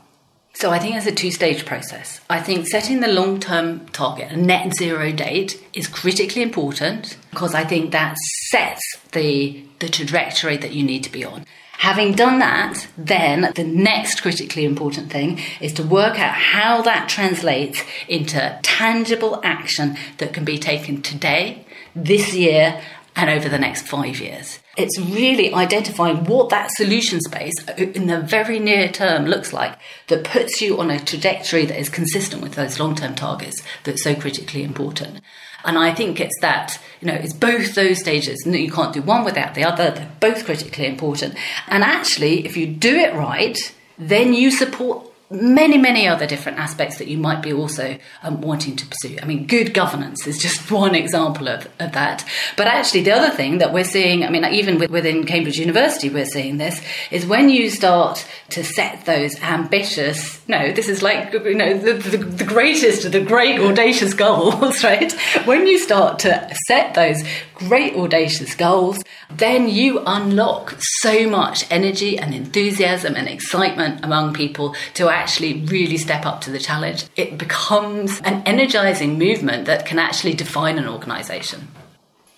So 0.54 0.70
I 0.70 0.78
think 0.78 0.96
it's 0.96 1.06
a 1.06 1.12
two-stage 1.12 1.66
process. 1.66 2.22
I 2.30 2.40
think 2.40 2.66
setting 2.66 3.00
the 3.00 3.08
long-term 3.08 3.88
target, 3.88 4.32
a 4.32 4.36
net 4.36 4.74
zero 4.74 5.12
date, 5.12 5.62
is 5.74 5.86
critically 5.86 6.40
important 6.40 7.18
because 7.30 7.54
I 7.54 7.64
think 7.64 7.92
that 7.92 8.16
sets 8.48 8.80
the 9.12 9.62
the 9.80 9.90
trajectory 9.90 10.56
that 10.56 10.72
you 10.72 10.82
need 10.82 11.04
to 11.04 11.12
be 11.12 11.22
on. 11.26 11.44
Having 11.78 12.12
done 12.12 12.38
that, 12.38 12.88
then 12.96 13.52
the 13.54 13.64
next 13.64 14.22
critically 14.22 14.64
important 14.64 15.10
thing 15.10 15.40
is 15.60 15.72
to 15.74 15.82
work 15.82 16.18
out 16.18 16.34
how 16.34 16.80
that 16.82 17.08
translates 17.08 17.82
into 18.08 18.58
tangible 18.62 19.40
action 19.44 19.96
that 20.18 20.32
can 20.32 20.44
be 20.44 20.58
taken 20.58 21.02
today, 21.02 21.66
this 21.94 22.34
year, 22.34 22.80
and 23.14 23.30
over 23.30 23.48
the 23.48 23.58
next 23.58 23.86
five 23.86 24.20
years. 24.20 24.60
It's 24.76 24.98
really 24.98 25.52
identifying 25.52 26.24
what 26.24 26.50
that 26.50 26.70
solution 26.70 27.20
space 27.22 27.54
uh, 27.66 27.72
in 27.76 28.08
the 28.08 28.20
very 28.20 28.58
near 28.58 28.88
term 28.88 29.24
looks 29.24 29.54
like 29.54 29.78
that 30.08 30.24
puts 30.24 30.60
you 30.60 30.78
on 30.78 30.90
a 30.90 31.00
trajectory 31.00 31.64
that 31.64 31.80
is 31.80 31.88
consistent 31.88 32.42
with 32.42 32.54
those 32.54 32.78
long 32.78 32.94
term 32.94 33.14
targets 33.14 33.62
that's 33.84 34.02
so 34.02 34.14
critically 34.14 34.62
important. 34.62 35.22
And 35.66 35.76
I 35.76 35.92
think 35.92 36.20
it's 36.20 36.38
that, 36.40 36.80
you 37.00 37.08
know, 37.08 37.14
it's 37.14 37.32
both 37.32 37.74
those 37.74 37.98
stages. 37.98 38.46
And 38.46 38.54
You 38.54 38.70
can't 38.70 38.94
do 38.94 39.02
one 39.02 39.24
without 39.24 39.54
the 39.54 39.64
other. 39.64 39.90
They're 39.90 40.10
both 40.20 40.44
critically 40.44 40.86
important. 40.86 41.34
And 41.66 41.82
actually, 41.82 42.46
if 42.46 42.56
you 42.56 42.66
do 42.66 42.94
it 42.94 43.14
right, 43.14 43.58
then 43.98 44.32
you 44.32 44.50
support 44.50 45.05
many, 45.30 45.76
many 45.76 46.06
other 46.06 46.26
different 46.26 46.58
aspects 46.58 46.98
that 46.98 47.08
you 47.08 47.18
might 47.18 47.42
be 47.42 47.52
also 47.52 47.98
um, 48.22 48.40
wanting 48.40 48.76
to 48.76 48.86
pursue. 48.86 49.18
I 49.20 49.24
mean, 49.24 49.46
good 49.46 49.74
governance 49.74 50.26
is 50.26 50.38
just 50.38 50.70
one 50.70 50.94
example 50.94 51.48
of, 51.48 51.68
of 51.80 51.92
that. 51.92 52.24
But 52.56 52.68
actually, 52.68 53.02
the 53.02 53.12
other 53.12 53.30
thing 53.30 53.58
that 53.58 53.72
we're 53.72 53.84
seeing, 53.84 54.24
I 54.24 54.30
mean, 54.30 54.44
even 54.44 54.78
within 54.90 55.26
Cambridge 55.26 55.58
University, 55.58 56.10
we're 56.10 56.26
seeing 56.26 56.58
this, 56.58 56.80
is 57.10 57.26
when 57.26 57.48
you 57.48 57.70
start 57.70 58.26
to 58.50 58.62
set 58.62 59.04
those 59.04 59.40
ambitious, 59.42 60.40
no, 60.48 60.72
this 60.72 60.88
is 60.88 61.02
like, 61.02 61.32
you 61.32 61.54
know, 61.54 61.76
the, 61.76 61.94
the, 61.94 62.18
the 62.18 62.44
greatest 62.44 63.04
of 63.04 63.12
the 63.12 63.20
great 63.20 63.58
audacious 63.58 64.14
goals, 64.26 64.84
right? 64.84 65.12
When 65.44 65.66
you 65.66 65.78
start 65.78 66.20
to 66.20 66.54
set 66.66 66.94
those 66.94 67.22
great 67.54 67.94
audacious 67.94 68.54
goals, 68.54 69.02
then 69.30 69.68
you 69.68 70.02
unlock 70.06 70.76
so 71.00 71.28
much 71.28 71.64
energy 71.70 72.18
and 72.18 72.34
enthusiasm 72.34 73.14
and 73.16 73.28
excitement 73.28 74.04
among 74.04 74.34
people 74.34 74.74
to 74.94 75.08
actually 75.16 75.62
really 75.64 75.98
step 75.98 76.24
up 76.24 76.40
to 76.42 76.50
the 76.50 76.58
challenge. 76.58 77.06
It 77.16 77.38
becomes 77.38 78.20
an 78.20 78.42
energizing 78.46 79.18
movement 79.18 79.66
that 79.66 79.86
can 79.86 79.98
actually 79.98 80.34
define 80.34 80.78
an 80.78 80.88
organization. 80.88 81.68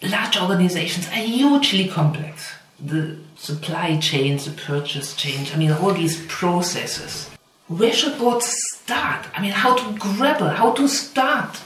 Large 0.02 0.40
organizations 0.40 1.08
are 1.08 1.24
hugely 1.38 1.88
complex. 1.88 2.52
The 2.78 3.18
supply 3.36 3.98
chains, 3.98 4.44
the 4.44 4.52
purchase 4.52 5.14
chains, 5.14 5.52
I 5.52 5.56
mean, 5.56 5.72
all 5.72 5.92
these 5.92 6.24
processes. 6.26 7.28
Where 7.66 7.92
should 7.92 8.18
boards 8.18 8.46
start? 8.74 9.26
I 9.34 9.42
mean, 9.42 9.52
how 9.52 9.76
to 9.76 9.98
grapple, 9.98 10.48
how 10.48 10.72
to 10.72 10.88
start 10.88 11.60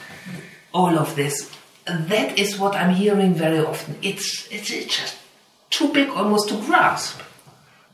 all 0.72 0.98
of 0.98 1.14
this 1.16 1.52
that 1.86 2.38
is 2.38 2.58
what 2.58 2.74
I'm 2.74 2.94
hearing 2.94 3.34
very 3.34 3.58
often. 3.58 3.96
It's, 4.02 4.48
it's, 4.50 4.70
it's 4.70 4.96
just 4.96 5.16
too 5.70 5.92
big 5.92 6.08
almost 6.10 6.48
to 6.50 6.56
grasp. 6.56 7.20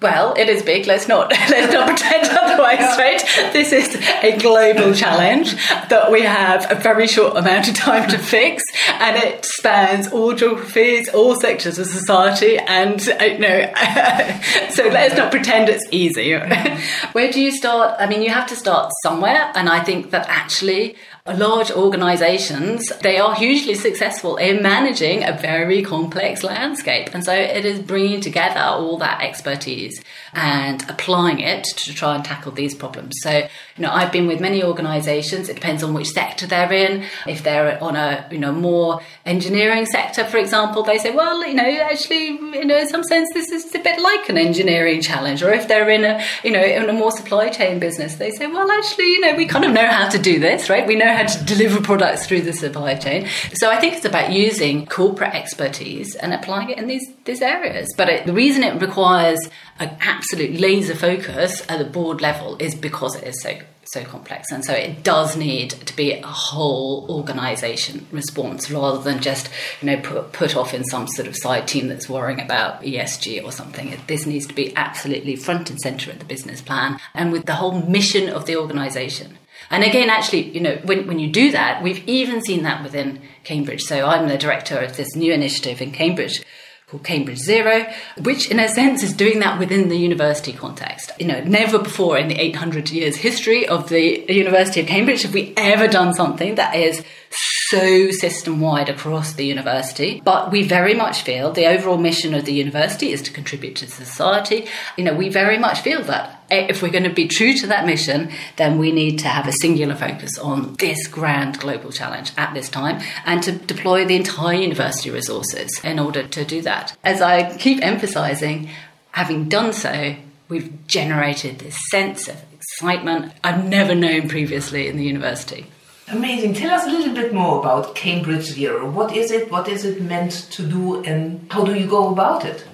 Well, 0.01 0.35
it 0.39 0.49
is 0.49 0.63
big. 0.63 0.87
Let's 0.87 1.09
not 1.09 1.31
let's 1.51 1.73
not 1.73 1.89
pretend 1.89 2.29
otherwise, 2.29 2.97
right? 2.97 3.21
This 3.53 3.73
is 3.73 3.97
a 4.23 4.39
global 4.39 4.95
challenge 4.95 5.57
that 5.89 6.13
we 6.13 6.23
have 6.23 6.71
a 6.71 6.77
very 6.77 7.09
short 7.09 7.37
amount 7.37 7.67
of 7.67 7.75
time 7.75 8.09
to 8.11 8.19
fix, 8.19 8.63
and 8.87 9.17
it 9.17 9.45
spans 9.45 10.07
all 10.13 10.35
geographies, 10.35 11.09
all 11.09 11.35
sectors 11.35 11.81
of 11.81 11.87
society, 11.89 12.59
and 12.59 13.01
uh, 13.21 13.25
you 13.25 13.39
know. 13.39 13.73
so 14.71 14.85
let's 14.85 15.17
not 15.17 15.33
pretend 15.33 15.69
it's 15.69 15.87
easy. 15.91 16.33
Where 17.13 17.33
do 17.33 17.41
you 17.41 17.51
start? 17.51 17.97
I 17.99 18.07
mean, 18.07 18.23
you 18.23 18.31
have 18.31 18.47
to 18.49 18.57
start 18.57 18.93
somewhere, 19.03 19.51
and 19.57 19.69
I 19.69 19.83
think 19.83 20.13
that 20.13 20.27
actually 20.29 20.95
large 21.35 21.71
organizations, 21.71 22.89
they 23.03 23.19
are 23.19 23.35
hugely 23.35 23.75
successful 23.75 24.37
in 24.37 24.63
managing 24.63 25.25
a 25.25 25.33
very 25.33 25.83
complex 25.83 26.43
landscape. 26.43 27.11
And 27.15 27.25
so 27.25 27.33
it 27.33 27.65
is 27.65 27.81
bringing 27.81 28.21
together 28.21 28.61
all 28.61 28.99
that 28.99 29.23
expertise 29.23 30.03
and 30.33 30.83
applying 30.89 31.41
it 31.41 31.65
to 31.65 31.95
try 31.95 32.15
and 32.15 32.25
tackle 32.25 32.53
these 32.53 32.75
problems. 32.75 33.15
So, 33.23 33.31
you 33.31 33.83
know, 33.83 33.91
I've 33.91 34.13
been 34.13 34.27
with 34.27 34.41
many 34.41 34.63
organizations. 34.63 35.49
It 35.49 35.55
depends 35.55 35.83
on 35.83 35.95
which 35.95 36.09
sector 36.09 36.47
they're 36.47 36.73
in. 36.73 37.05
If 37.27 37.43
they're 37.43 37.83
on 37.83 37.97
a, 37.97 38.27
you 38.31 38.39
know, 38.39 38.53
more 38.53 39.01
engineering 39.25 39.87
sector, 39.87 40.25
for 40.25 40.39
example, 40.39 40.83
they 40.83 40.99
say, 40.99 41.15
well, 41.15 41.47
you 41.47 41.55
know, 41.55 41.65
actually, 41.65 42.27
you 42.27 42.65
know, 42.65 42.79
in 42.79 42.89
some 42.89 43.05
sense, 43.05 43.29
this 43.35 43.51
is 43.51 43.75
a 43.75 43.79
bit 43.79 44.01
like 44.01 44.29
an 44.29 44.39
engineering 44.39 45.01
challenge. 45.01 45.43
Or 45.43 45.53
if 45.53 45.69
they're 45.69 45.91
in 45.91 46.05
a, 46.05 46.25
you 46.45 46.51
know, 46.51 46.63
in 46.63 46.89
a 46.89 46.93
more 46.93 47.11
supply 47.11 47.49
chain 47.49 47.79
business, 47.79 48.17
they 48.17 48.31
say, 48.31 48.47
well, 48.47 48.71
actually, 48.71 49.07
you 49.07 49.21
know, 49.21 49.35
we 49.35 49.47
kind 49.47 49.65
of 49.65 49.73
know 49.73 49.87
how 49.87 50.09
to 50.09 50.19
do 50.19 50.39
this, 50.39 50.69
right? 50.69 50.87
We 50.87 50.97
know 50.97 51.15
how 51.19 51.27
to 51.27 51.45
deliver 51.45 51.81
products 51.81 52.27
through 52.27 52.43
the 52.43 52.53
supply 52.53 52.95
chain. 52.95 53.27
So 53.55 53.71
I 53.71 53.81
think 53.81 53.95
it's 53.95 54.05
about 54.05 54.33
using 54.33 54.87
corporate 54.87 55.35
expertise 55.35 56.15
and 56.15 56.33
applying 56.33 56.71
it 56.71 56.79
in 56.79 56.87
these, 56.87 57.07
these 57.25 57.43
areas. 57.43 57.93
But 57.97 58.09
it, 58.09 58.27
the 58.27 58.33
reason 58.33 58.63
it 58.63 58.81
requires 58.81 59.41
an 59.81 59.97
absolute 60.01 60.61
laser 60.61 60.95
focus 60.95 61.63
at 61.69 61.79
the 61.79 61.85
board 61.85 62.21
level 62.21 62.57
is 62.61 62.75
because 62.75 63.17
it 63.17 63.27
is 63.27 63.43
so 63.43 63.59
so 63.85 64.05
complex 64.05 64.53
and 64.53 64.67
so 64.67 64.75
it 64.75 65.03
does 65.03 65.35
need 65.35 65.71
to 65.71 65.97
be 65.97 66.13
a 66.13 66.27
whole 66.27 67.07
organization 67.09 68.07
response 68.13 68.71
rather 68.71 69.01
than 69.01 69.19
just 69.19 69.49
you 69.81 69.87
know 69.87 69.97
put, 70.03 70.31
put 70.35 70.55
off 70.55 70.75
in 70.75 70.85
some 70.85 71.09
sort 71.09 71.27
of 71.27 71.35
side 71.35 71.67
team 71.67 71.89
that's 71.89 72.07
worrying 72.07 72.39
about 72.39 72.83
esg 72.83 73.43
or 73.43 73.51
something 73.51 73.99
this 74.07 74.27
needs 74.27 74.47
to 74.47 74.53
be 74.53 74.77
absolutely 74.77 75.35
front 75.35 75.71
and 75.71 75.81
center 75.81 76.11
at 76.11 76.19
the 76.19 76.25
business 76.27 76.61
plan 76.61 77.01
and 77.15 77.33
with 77.33 77.47
the 77.47 77.55
whole 77.55 77.81
mission 77.81 78.29
of 78.29 78.45
the 78.45 78.55
organization 78.55 79.39
and 79.71 79.85
again, 79.85 80.09
actually, 80.11 80.51
you 80.51 80.61
know, 80.61 80.79
when, 80.85 81.07
when 81.07 81.19
you 81.19 81.31
do 81.31 81.53
that, 81.53 81.83
we've 81.83 82.07
even 82.09 82.43
seen 82.43 82.63
that 82.63 82.83
within 82.83 83.21
Cambridge. 83.45 83.83
So 83.83 84.07
I'm 84.07 84.29
the 84.29 84.39
director 84.39 84.79
of 84.79 84.97
this 84.97 85.15
new 85.15 85.33
initiative 85.33 85.83
in 85.83 85.93
Cambridge 85.93 86.43
called 86.89 87.05
Cambridge 87.05 87.39
Zero, 87.39 87.87
which 88.23 88.51
in 88.51 88.59
a 88.59 88.69
sense 88.69 89.03
is 89.03 89.13
doing 89.13 89.41
that 89.41 89.59
within 89.59 89.89
the 89.89 89.99
university 89.99 90.55
context. 90.55 91.13
You 91.19 91.27
know, 91.27 91.41
never 91.45 91.79
before 91.79 92.17
in 92.17 92.29
the 92.29 92.41
800 92.41 92.91
years 92.91 93.17
history 93.17 93.69
of 93.69 93.91
the 93.91 94.25
University 94.33 94.81
of 94.81 94.87
Cambridge 94.87 95.23
have 95.23 95.35
we 95.35 95.53
ever 95.57 95.87
done 95.87 96.15
something 96.15 96.55
that 96.55 96.75
is 96.75 97.05
so 97.31 98.11
system 98.11 98.61
wide 98.61 98.89
across 98.89 99.35
the 99.35 99.45
university. 99.45 100.23
But 100.25 100.51
we 100.51 100.63
very 100.63 100.95
much 100.95 101.23
feel 101.23 101.53
the 101.53 101.67
overall 101.67 101.99
mission 101.99 102.35
of 102.35 102.45
the 102.45 102.53
university 102.53 103.13
is 103.13 103.23
to 103.23 103.33
contribute 103.33 103.77
to 103.77 103.87
society. 103.87 104.67
You 104.97 105.05
know, 105.05 105.15
we 105.15 105.29
very 105.29 105.59
much 105.59 105.81
feel 105.81 106.03
that 106.05 106.43
if 106.51 106.83
we're 106.83 106.91
going 106.91 107.05
to 107.05 107.11
be 107.11 107.29
true 107.29 107.53
to 107.55 107.67
that 107.67 107.85
mission, 107.85 108.31
then 108.57 108.79
we 108.79 108.91
need 108.91 109.19
to 109.19 109.29
have 109.29 109.47
a 109.47 109.53
singular 109.53 109.95
focus 109.95 110.39
on 110.39 110.75
this 110.75 111.07
grand 111.07 111.59
global 111.59 111.93
challenge 111.93 112.33
at 112.39 112.55
this 112.55 112.71
time 112.71 113.03
and 113.27 113.43
to 113.43 113.53
deploy 113.53 114.05
the 114.07 114.17
entire 114.17 114.57
university 114.57 115.11
resources 115.11 115.69
in 115.85 115.99
order 115.99 116.27
to 116.27 116.45
do 116.45 116.63
that. 116.63 116.97
As 117.05 117.21
I 117.21 117.57
keep 117.59 117.83
emphasizing, 117.83 118.71
having 119.11 119.49
done 119.49 119.73
so, 119.73 120.17
we've 120.49 120.87
generated 120.87 121.59
this 121.59 121.77
sense 121.91 122.29
of 122.29 122.43
excitement 122.53 123.33
I've 123.45 123.65
never 123.65 123.95
known 123.95 124.29
previously 124.29 124.89
in 124.89 124.97
the 124.97 125.05
university. 125.05 125.67
Amazing. 126.11 126.55
Tell 126.55 126.71
us 126.71 126.87
a 126.87 126.91
little 126.91 127.15
bit 127.15 127.35
more 127.35 127.59
about 127.59 127.95
Cambridge 127.95 128.45
Zero. 128.45 128.91
What 128.91 129.15
is 129.15 129.31
it? 129.31 129.51
What 129.51 129.69
is 129.69 129.85
it 129.85 130.01
meant 130.01 130.33
to 130.53 130.63
do, 130.67 131.03
and 131.05 131.47
how 131.53 131.65
do 131.65 131.75
you 131.75 131.87
go 131.87 132.09
about 132.09 132.45
it? 132.45 132.65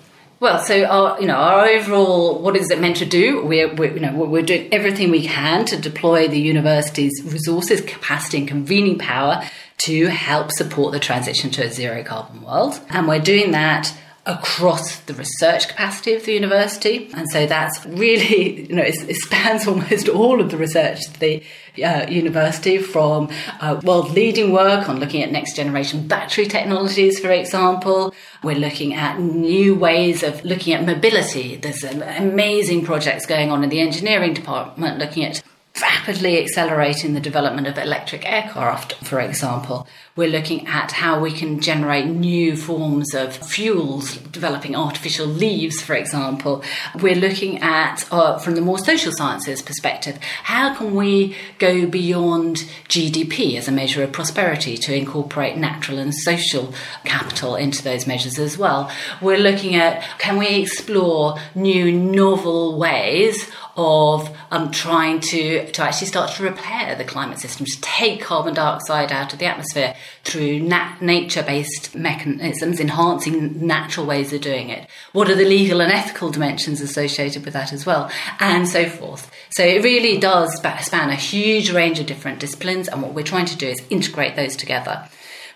Well, 0.40 0.58
so 0.58 0.84
our, 0.84 1.20
you 1.20 1.26
know, 1.26 1.36
our 1.36 1.66
overall, 1.66 2.40
what 2.40 2.56
is 2.56 2.70
it 2.70 2.80
meant 2.80 2.96
to 2.98 3.06
do? 3.06 3.44
We're, 3.44 3.74
we're, 3.74 3.94
you 3.94 4.00
know, 4.00 4.12
we're 4.14 4.42
doing 4.42 4.68
everything 4.72 5.10
we 5.10 5.26
can 5.26 5.64
to 5.66 5.76
deploy 5.76 6.28
the 6.28 6.38
university's 6.38 7.22
resources, 7.24 7.80
capacity, 7.80 8.38
and 8.38 8.48
convening 8.48 8.98
power 8.98 9.42
to 9.78 10.06
help 10.06 10.52
support 10.52 10.92
the 10.92 11.00
transition 11.00 11.50
to 11.52 11.64
a 11.64 11.70
zero 11.70 12.04
carbon 12.04 12.42
world. 12.42 12.80
And 12.90 13.08
we're 13.08 13.20
doing 13.20 13.52
that 13.52 13.96
across 14.26 15.00
the 15.00 15.14
research 15.14 15.68
capacity 15.68 16.14
of 16.14 16.24
the 16.24 16.32
university. 16.32 17.10
And 17.14 17.28
so 17.30 17.46
that's 17.46 17.84
really, 17.86 18.66
you 18.68 18.74
know, 18.74 18.82
it, 18.82 18.96
it 19.08 19.16
spans 19.16 19.66
almost 19.68 20.08
all 20.08 20.40
of 20.40 20.50
the 20.50 20.56
research 20.56 21.00
the 21.18 21.42
uh, 21.84 22.06
university 22.08 22.78
from 22.78 23.28
uh, 23.60 23.80
world 23.82 24.10
leading 24.12 24.52
work 24.52 24.88
on 24.88 25.00
looking 25.00 25.22
at 25.22 25.32
next 25.32 25.56
generation 25.56 26.06
battery 26.06 26.46
technologies, 26.46 27.18
for 27.18 27.30
example. 27.30 28.14
We're 28.42 28.56
looking 28.56 28.94
at 28.94 29.18
new 29.18 29.74
ways 29.74 30.22
of 30.22 30.44
looking 30.44 30.72
at 30.72 30.84
mobility. 30.84 31.56
There's 31.56 31.82
amazing 31.82 32.84
projects 32.84 33.26
going 33.26 33.50
on 33.50 33.64
in 33.64 33.70
the 33.70 33.80
engineering 33.80 34.34
department 34.34 34.98
looking 34.98 35.24
at 35.24 35.42
rapidly 35.80 36.40
accelerating 36.40 37.14
the 37.14 37.20
development 37.20 37.66
of 37.66 37.76
electric 37.76 38.30
aircraft, 38.30 38.94
for 39.04 39.20
example. 39.20 39.88
We're 40.16 40.28
looking 40.28 40.68
at 40.68 40.92
how 40.92 41.18
we 41.18 41.32
can 41.32 41.58
generate 41.58 42.06
new 42.06 42.56
forms 42.56 43.14
of 43.14 43.34
fuels, 43.34 44.16
developing 44.18 44.76
artificial 44.76 45.26
leaves, 45.26 45.82
for 45.82 45.96
example. 45.96 46.62
We're 47.02 47.16
looking 47.16 47.60
at, 47.60 48.06
uh, 48.12 48.38
from 48.38 48.54
the 48.54 48.60
more 48.60 48.78
social 48.78 49.10
sciences 49.10 49.60
perspective, 49.60 50.20
how 50.44 50.72
can 50.76 50.94
we 50.94 51.34
go 51.58 51.88
beyond 51.88 52.58
GDP 52.88 53.58
as 53.58 53.66
a 53.66 53.72
measure 53.72 54.04
of 54.04 54.12
prosperity 54.12 54.76
to 54.76 54.94
incorporate 54.94 55.56
natural 55.56 55.98
and 55.98 56.14
social 56.14 56.72
capital 57.04 57.56
into 57.56 57.82
those 57.82 58.06
measures 58.06 58.38
as 58.38 58.56
well. 58.56 58.92
We're 59.20 59.38
looking 59.38 59.74
at 59.74 60.00
can 60.20 60.36
we 60.36 60.62
explore 60.62 61.40
new 61.56 61.90
novel 61.90 62.78
ways 62.78 63.50
of 63.76 64.30
um, 64.52 64.70
trying 64.70 65.18
to, 65.18 65.70
to 65.72 65.82
actually 65.82 66.06
start 66.06 66.30
to 66.30 66.44
repair 66.44 66.94
the 66.94 67.04
climate 67.04 67.40
system, 67.40 67.66
to 67.66 67.80
take 67.80 68.20
carbon 68.20 68.54
dioxide 68.54 69.10
out 69.10 69.32
of 69.32 69.40
the 69.40 69.46
atmosphere 69.46 69.96
through 70.24 70.60
nat- 70.60 71.00
nature 71.00 71.42
based 71.42 71.94
mechanisms, 71.94 72.80
enhancing 72.80 73.66
natural 73.66 74.06
ways 74.06 74.32
of 74.32 74.40
doing 74.40 74.70
it. 74.70 74.88
What 75.12 75.28
are 75.28 75.34
the 75.34 75.44
legal 75.44 75.80
and 75.80 75.92
ethical 75.92 76.30
dimensions 76.30 76.80
associated 76.80 77.44
with 77.44 77.54
that 77.54 77.72
as 77.72 77.84
well? 77.84 78.10
And 78.40 78.68
so 78.68 78.88
forth. 78.88 79.30
So 79.50 79.64
it 79.64 79.84
really 79.84 80.18
does 80.18 80.54
span 80.54 81.10
a 81.10 81.14
huge 81.14 81.70
range 81.70 82.00
of 82.00 82.06
different 82.06 82.40
disciplines, 82.40 82.88
and 82.88 83.02
what 83.02 83.14
we're 83.14 83.22
trying 83.22 83.46
to 83.46 83.56
do 83.56 83.68
is 83.68 83.82
integrate 83.90 84.36
those 84.36 84.56
together. 84.56 85.08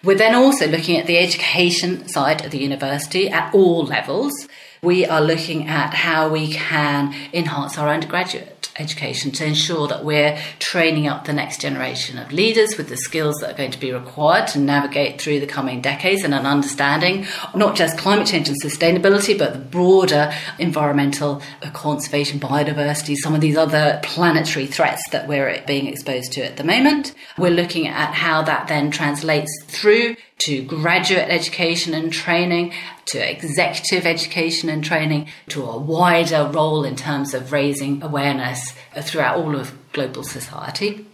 We're 0.04 0.16
then 0.16 0.34
also 0.34 0.68
looking 0.68 0.96
at 0.96 1.06
the 1.06 1.18
education 1.18 2.08
side 2.08 2.44
of 2.44 2.52
the 2.52 2.58
university 2.58 3.28
at 3.28 3.52
all 3.52 3.84
levels. 3.84 4.32
We 4.80 5.04
are 5.04 5.20
looking 5.20 5.66
at 5.66 5.92
how 5.92 6.28
we 6.28 6.52
can 6.52 7.14
enhance 7.32 7.76
our 7.76 7.88
undergraduate 7.88 8.57
education 8.78 9.30
to 9.32 9.44
ensure 9.44 9.88
that 9.88 10.04
we're 10.04 10.38
training 10.58 11.06
up 11.06 11.24
the 11.24 11.32
next 11.32 11.60
generation 11.60 12.18
of 12.18 12.32
leaders 12.32 12.76
with 12.76 12.88
the 12.88 12.96
skills 12.96 13.36
that 13.40 13.52
are 13.52 13.56
going 13.56 13.70
to 13.70 13.80
be 13.80 13.92
required 13.92 14.46
to 14.48 14.58
navigate 14.58 15.20
through 15.20 15.40
the 15.40 15.46
coming 15.46 15.80
decades 15.80 16.22
and 16.22 16.34
an 16.34 16.46
understanding 16.46 17.26
not 17.54 17.76
just 17.76 17.98
climate 17.98 18.26
change 18.26 18.48
and 18.48 18.60
sustainability, 18.62 19.36
but 19.38 19.52
the 19.52 19.58
broader 19.58 20.32
environmental 20.58 21.42
conservation, 21.72 22.40
biodiversity, 22.40 23.16
some 23.16 23.34
of 23.34 23.40
these 23.40 23.56
other 23.56 24.00
planetary 24.02 24.66
threats 24.66 25.02
that 25.10 25.28
we're 25.28 25.62
being 25.66 25.86
exposed 25.86 26.32
to 26.32 26.44
at 26.44 26.56
the 26.56 26.64
moment. 26.64 27.14
We're 27.36 27.50
looking 27.50 27.86
at 27.86 28.14
how 28.14 28.42
that 28.42 28.68
then 28.68 28.90
translates 28.90 29.50
through 29.66 30.16
to 30.38 30.62
graduate 30.62 31.28
education 31.28 31.94
and 31.94 32.12
training, 32.12 32.72
to 33.06 33.18
executive 33.18 34.06
education 34.06 34.68
and 34.68 34.84
training, 34.84 35.28
to 35.48 35.64
a 35.64 35.76
wider 35.76 36.48
role 36.52 36.84
in 36.84 36.96
terms 36.96 37.34
of 37.34 37.52
raising 37.52 38.02
awareness 38.02 38.72
throughout 39.02 39.36
all 39.36 39.56
of 39.56 39.72
global 39.92 40.22
society. 40.22 41.06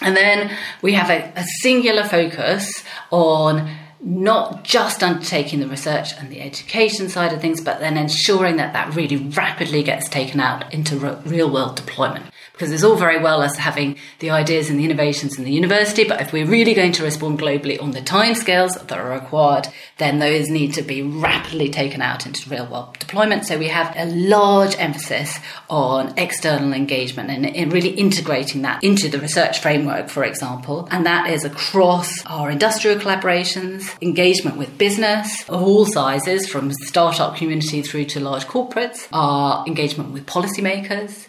And 0.00 0.16
then 0.16 0.54
we 0.82 0.92
have 0.94 1.10
a, 1.10 1.32
a 1.36 1.44
singular 1.60 2.04
focus 2.04 2.84
on 3.10 3.70
not 4.00 4.62
just 4.62 5.02
undertaking 5.02 5.60
the 5.60 5.66
research 5.66 6.12
and 6.18 6.30
the 6.30 6.42
education 6.42 7.08
side 7.08 7.32
of 7.32 7.40
things, 7.40 7.60
but 7.60 7.80
then 7.80 7.96
ensuring 7.96 8.56
that 8.56 8.72
that 8.74 8.94
really 8.94 9.16
rapidly 9.16 9.82
gets 9.82 10.08
taken 10.08 10.38
out 10.38 10.72
into 10.72 10.98
re- 10.98 11.16
real 11.24 11.50
world 11.50 11.76
deployment 11.76 12.26
because 12.56 12.72
it's 12.72 12.82
all 12.82 12.96
very 12.96 13.22
well 13.22 13.42
us 13.42 13.54
having 13.56 13.98
the 14.20 14.30
ideas 14.30 14.70
and 14.70 14.80
the 14.80 14.84
innovations 14.86 15.36
in 15.36 15.44
the 15.44 15.52
university, 15.52 16.04
but 16.04 16.22
if 16.22 16.32
we're 16.32 16.46
really 16.46 16.72
going 16.72 16.92
to 16.92 17.02
respond 17.02 17.38
globally 17.38 17.80
on 17.82 17.90
the 17.90 18.00
timescales 18.00 18.72
that 18.86 18.98
are 18.98 19.10
required, 19.10 19.68
then 19.98 20.20
those 20.20 20.48
need 20.48 20.72
to 20.72 20.80
be 20.80 21.02
rapidly 21.02 21.68
taken 21.68 22.00
out 22.00 22.24
into 22.24 22.48
real 22.48 22.66
world 22.66 22.98
deployment. 22.98 23.44
So 23.44 23.58
we 23.58 23.68
have 23.68 23.92
a 23.94 24.06
large 24.06 24.74
emphasis 24.78 25.38
on 25.68 26.14
external 26.16 26.72
engagement 26.72 27.28
and 27.30 27.72
really 27.74 27.90
integrating 27.90 28.62
that 28.62 28.82
into 28.82 29.08
the 29.10 29.20
research 29.20 29.60
framework, 29.60 30.08
for 30.08 30.24
example, 30.24 30.88
and 30.90 31.04
that 31.04 31.28
is 31.28 31.44
across 31.44 32.24
our 32.24 32.50
industrial 32.50 32.98
collaborations, 32.98 33.94
engagement 34.00 34.56
with 34.56 34.78
business 34.78 35.46
of 35.50 35.62
all 35.62 35.84
sizes, 35.84 36.48
from 36.48 36.72
startup 36.72 37.36
community 37.36 37.82
through 37.82 38.06
to 38.06 38.18
large 38.18 38.46
corporates, 38.46 39.08
our 39.12 39.66
engagement 39.66 40.12
with 40.12 40.24
policymakers, 40.24 41.26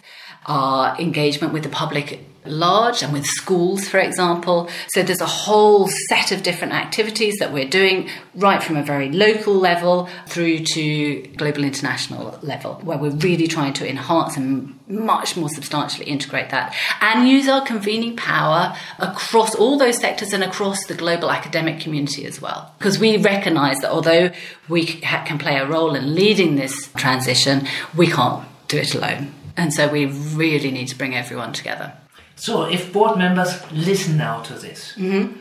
our 0.48 0.98
engagement 1.00 1.54
with 1.54 1.63
the 1.63 1.70
public 1.70 2.24
large 2.50 3.04
and 3.04 3.13
with 3.13 3.25
schools, 3.25 3.88
for 3.88 4.00
example. 4.00 4.70
So 4.89 5.04
there's 5.04 5.22
a 5.22 5.25
whole 5.25 5.88
set 6.10 6.32
of 6.32 6.44
different 6.44 6.74
activities 6.74 7.36
that 7.39 7.51
we're 7.51 7.68
doing, 7.68 8.10
right 8.36 8.62
from 8.62 8.77
a 8.77 8.84
very 8.84 9.12
local 9.12 9.54
level 9.54 10.10
through 10.27 10.60
to 10.60 11.22
global 11.36 11.63
international 11.63 12.39
level, 12.42 12.75
where 12.75 12.98
we're 12.98 13.12
really 13.12 13.48
trying 13.48 13.74
to 13.74 13.89
enhance 13.89 14.38
and 14.38 14.80
much 14.88 15.36
more 15.36 15.50
substantially 15.50 16.06
integrate 16.06 16.50
that 16.50 16.74
and 17.01 17.27
use 17.27 17.48
our 17.48 17.66
convening 17.66 18.16
power 18.16 18.75
across 19.00 19.54
all 19.56 19.77
those 19.77 19.98
sectors 19.98 20.32
and 20.34 20.44
across 20.44 20.86
the 20.86 20.94
global 20.94 21.30
academic 21.30 21.80
community 21.80 22.25
as 22.25 22.42
well. 22.42 22.74
Because 22.77 22.98
we 23.00 23.18
recognize 23.18 23.80
that 23.80 23.92
although 23.92 24.32
we 24.70 24.86
can 24.86 25.38
play 25.38 25.58
a 25.58 25.68
role 25.68 25.96
in 25.96 26.16
leading 26.16 26.56
this 26.56 26.89
transition, 26.96 27.68
we 27.96 28.08
can't 28.08 28.48
do 28.68 28.77
it 28.77 28.96
alone. 28.96 29.34
And 29.58 29.74
so 29.74 29.90
we 29.90 30.06
really 30.06 30.72
need 30.72 30.88
to 30.90 30.98
bring 30.98 31.16
everyone 31.16 31.52
together. 31.52 31.94
So, 32.36 32.64
if 32.66 32.94
board 32.94 33.18
members 33.18 33.60
listen 33.72 34.16
now 34.16 34.44
to 34.44 34.54
this, 34.54 34.94
mm-hmm. 34.96 35.34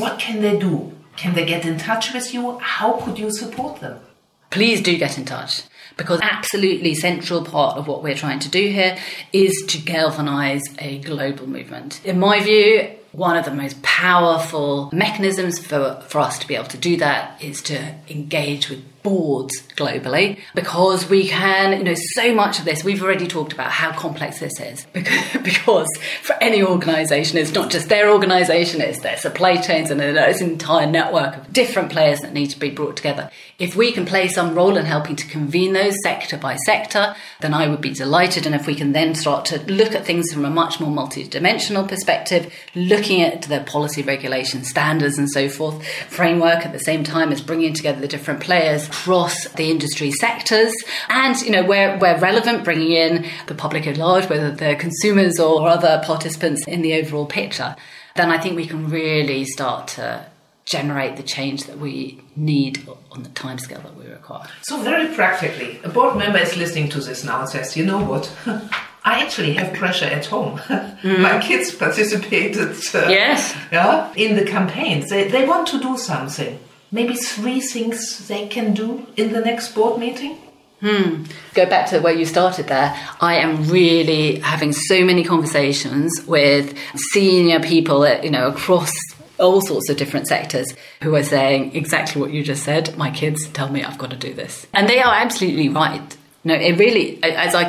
what 0.00 0.18
can 0.18 0.40
they 0.40 0.58
do? 0.58 0.92
Can 1.16 1.34
they 1.34 1.44
get 1.44 1.66
in 1.66 1.76
touch 1.76 2.14
with 2.14 2.32
you? 2.32 2.58
How 2.58 2.94
could 2.94 3.18
you 3.18 3.30
support 3.30 3.80
them? 3.80 4.00
Please 4.48 4.80
do 4.80 4.96
get 4.96 5.18
in 5.18 5.26
touch 5.26 5.64
because 5.98 6.20
absolutely 6.22 6.94
central 6.94 7.44
part 7.44 7.76
of 7.76 7.86
what 7.86 8.02
we're 8.02 8.14
trying 8.14 8.38
to 8.38 8.48
do 8.48 8.70
here 8.70 8.96
is 9.32 9.64
to 9.68 9.78
galvanize 9.78 10.62
a 10.78 10.98
global 11.00 11.46
movement. 11.46 12.00
In 12.04 12.18
my 12.18 12.40
view, 12.40 12.96
one 13.12 13.36
of 13.36 13.44
the 13.44 13.50
most 13.52 13.80
powerful 13.82 14.90
mechanisms 14.92 15.58
for, 15.58 16.02
for 16.08 16.18
us 16.20 16.38
to 16.38 16.48
be 16.48 16.54
able 16.54 16.66
to 16.66 16.78
do 16.78 16.96
that 16.96 17.42
is 17.42 17.62
to 17.62 17.94
engage 18.08 18.70
with 18.70 18.82
boards 19.02 19.62
globally 19.76 20.38
because 20.54 21.08
we 21.08 21.28
can, 21.28 21.76
you 21.76 21.84
know, 21.84 21.94
so 22.14 22.34
much 22.34 22.58
of 22.58 22.64
this, 22.64 22.84
we've 22.84 23.02
already 23.02 23.26
talked 23.26 23.52
about 23.52 23.70
how 23.70 23.92
complex 23.92 24.38
this 24.40 24.58
is 24.60 24.86
because, 24.92 25.42
because 25.42 25.88
for 26.22 26.34
any 26.40 26.62
organization, 26.62 27.38
it's 27.38 27.52
not 27.52 27.70
just 27.70 27.88
their 27.88 28.10
organization, 28.10 28.80
it's 28.80 29.00
their 29.00 29.16
supply 29.16 29.56
chains 29.56 29.90
and 29.90 30.00
it's 30.00 30.40
an 30.40 30.50
entire 30.50 30.86
network 30.86 31.36
of 31.36 31.52
different 31.52 31.90
players 31.90 32.20
that 32.20 32.32
need 32.32 32.48
to 32.48 32.58
be 32.58 32.70
brought 32.70 32.96
together. 32.96 33.30
If 33.62 33.76
we 33.76 33.92
can 33.92 34.06
play 34.06 34.26
some 34.26 34.56
role 34.56 34.76
in 34.76 34.86
helping 34.86 35.14
to 35.14 35.28
convene 35.28 35.72
those 35.72 35.94
sector 36.02 36.36
by 36.36 36.56
sector, 36.66 37.14
then 37.42 37.54
I 37.54 37.68
would 37.68 37.80
be 37.80 37.90
delighted. 37.90 38.44
And 38.44 38.56
if 38.56 38.66
we 38.66 38.74
can 38.74 38.90
then 38.90 39.14
start 39.14 39.44
to 39.46 39.62
look 39.70 39.94
at 39.94 40.04
things 40.04 40.32
from 40.32 40.44
a 40.44 40.50
much 40.50 40.80
more 40.80 40.90
multidimensional 40.90 41.86
perspective, 41.86 42.52
looking 42.74 43.22
at 43.22 43.42
the 43.42 43.60
policy 43.60 44.02
regulation 44.02 44.64
standards 44.64 45.16
and 45.16 45.30
so 45.30 45.48
forth, 45.48 45.86
framework 46.08 46.66
at 46.66 46.72
the 46.72 46.80
same 46.80 47.04
time 47.04 47.30
as 47.30 47.40
bringing 47.40 47.72
together 47.72 48.00
the 48.00 48.08
different 48.08 48.40
players 48.40 48.88
across 48.88 49.46
the 49.50 49.70
industry 49.70 50.10
sectors 50.10 50.74
and, 51.08 51.40
you 51.42 51.52
know, 51.52 51.64
where, 51.64 51.96
where 51.98 52.18
relevant, 52.18 52.64
bringing 52.64 52.90
in 52.90 53.26
the 53.46 53.54
public 53.54 53.86
at 53.86 53.96
large, 53.96 54.28
whether 54.28 54.50
they're 54.50 54.74
consumers 54.74 55.38
or 55.38 55.68
other 55.68 56.02
participants 56.04 56.66
in 56.66 56.82
the 56.82 56.94
overall 56.94 57.26
picture, 57.26 57.76
then 58.16 58.28
I 58.28 58.38
think 58.38 58.56
we 58.56 58.66
can 58.66 58.90
really 58.90 59.44
start 59.44 59.86
to 59.88 60.31
generate 60.72 61.16
the 61.16 61.22
change 61.22 61.60
that 61.64 61.78
we 61.78 61.94
need 62.34 62.74
on 63.12 63.22
the 63.22 63.28
timescale 63.30 63.82
that 63.82 63.96
we 63.96 64.06
require. 64.06 64.48
So, 64.62 64.80
very 64.82 65.14
practically, 65.14 65.80
a 65.84 65.88
board 65.88 66.16
member 66.16 66.38
is 66.38 66.56
listening 66.56 66.88
to 66.90 67.00
this 67.00 67.24
now 67.24 67.40
and 67.40 67.48
says, 67.48 67.76
you 67.76 67.84
know 67.84 68.02
what? 68.02 68.24
I 69.04 69.22
actually 69.24 69.54
have 69.54 69.74
pressure 69.74 70.10
at 70.18 70.26
home. 70.26 70.60
Mm. 71.02 71.18
My 71.20 71.40
kids 71.40 71.74
participated 71.74 72.70
uh, 72.94 73.08
yes. 73.08 73.56
yeah, 73.72 74.12
in 74.14 74.36
the 74.36 74.44
campaigns. 74.44 75.10
They, 75.10 75.26
they 75.26 75.44
want 75.44 75.66
to 75.72 75.80
do 75.80 75.96
something 75.96 76.60
maybe 76.92 77.14
three 77.14 77.60
things 77.60 78.28
they 78.28 78.46
can 78.46 78.74
do 78.74 79.06
in 79.16 79.32
the 79.32 79.40
next 79.40 79.74
board 79.74 79.98
meeting? 79.98 80.36
Hmm. 80.80 81.24
Go 81.54 81.64
back 81.66 81.88
to 81.90 82.00
where 82.00 82.12
you 82.12 82.26
started 82.26 82.66
there. 82.66 82.94
I 83.20 83.36
am 83.36 83.68
really 83.68 84.40
having 84.40 84.72
so 84.72 85.04
many 85.04 85.24
conversations 85.24 86.12
with 86.26 86.76
senior 87.12 87.60
people, 87.60 88.06
you 88.22 88.30
know, 88.30 88.48
across 88.48 88.92
all 89.42 89.60
sorts 89.60 89.90
of 89.90 89.96
different 89.96 90.28
sectors 90.28 90.72
who 91.02 91.14
are 91.14 91.22
saying 91.22 91.74
exactly 91.74 92.20
what 92.20 92.32
you 92.32 92.42
just 92.42 92.62
said. 92.62 92.96
My 92.96 93.10
kids 93.10 93.48
tell 93.48 93.68
me 93.68 93.82
I've 93.82 93.98
got 93.98 94.10
to 94.10 94.16
do 94.16 94.32
this. 94.32 94.66
And 94.72 94.88
they 94.88 95.00
are 95.00 95.14
absolutely 95.14 95.68
right. 95.68 96.16
No, 96.44 96.54
it 96.54 96.76
really, 96.76 97.22
as 97.22 97.54
I 97.54 97.62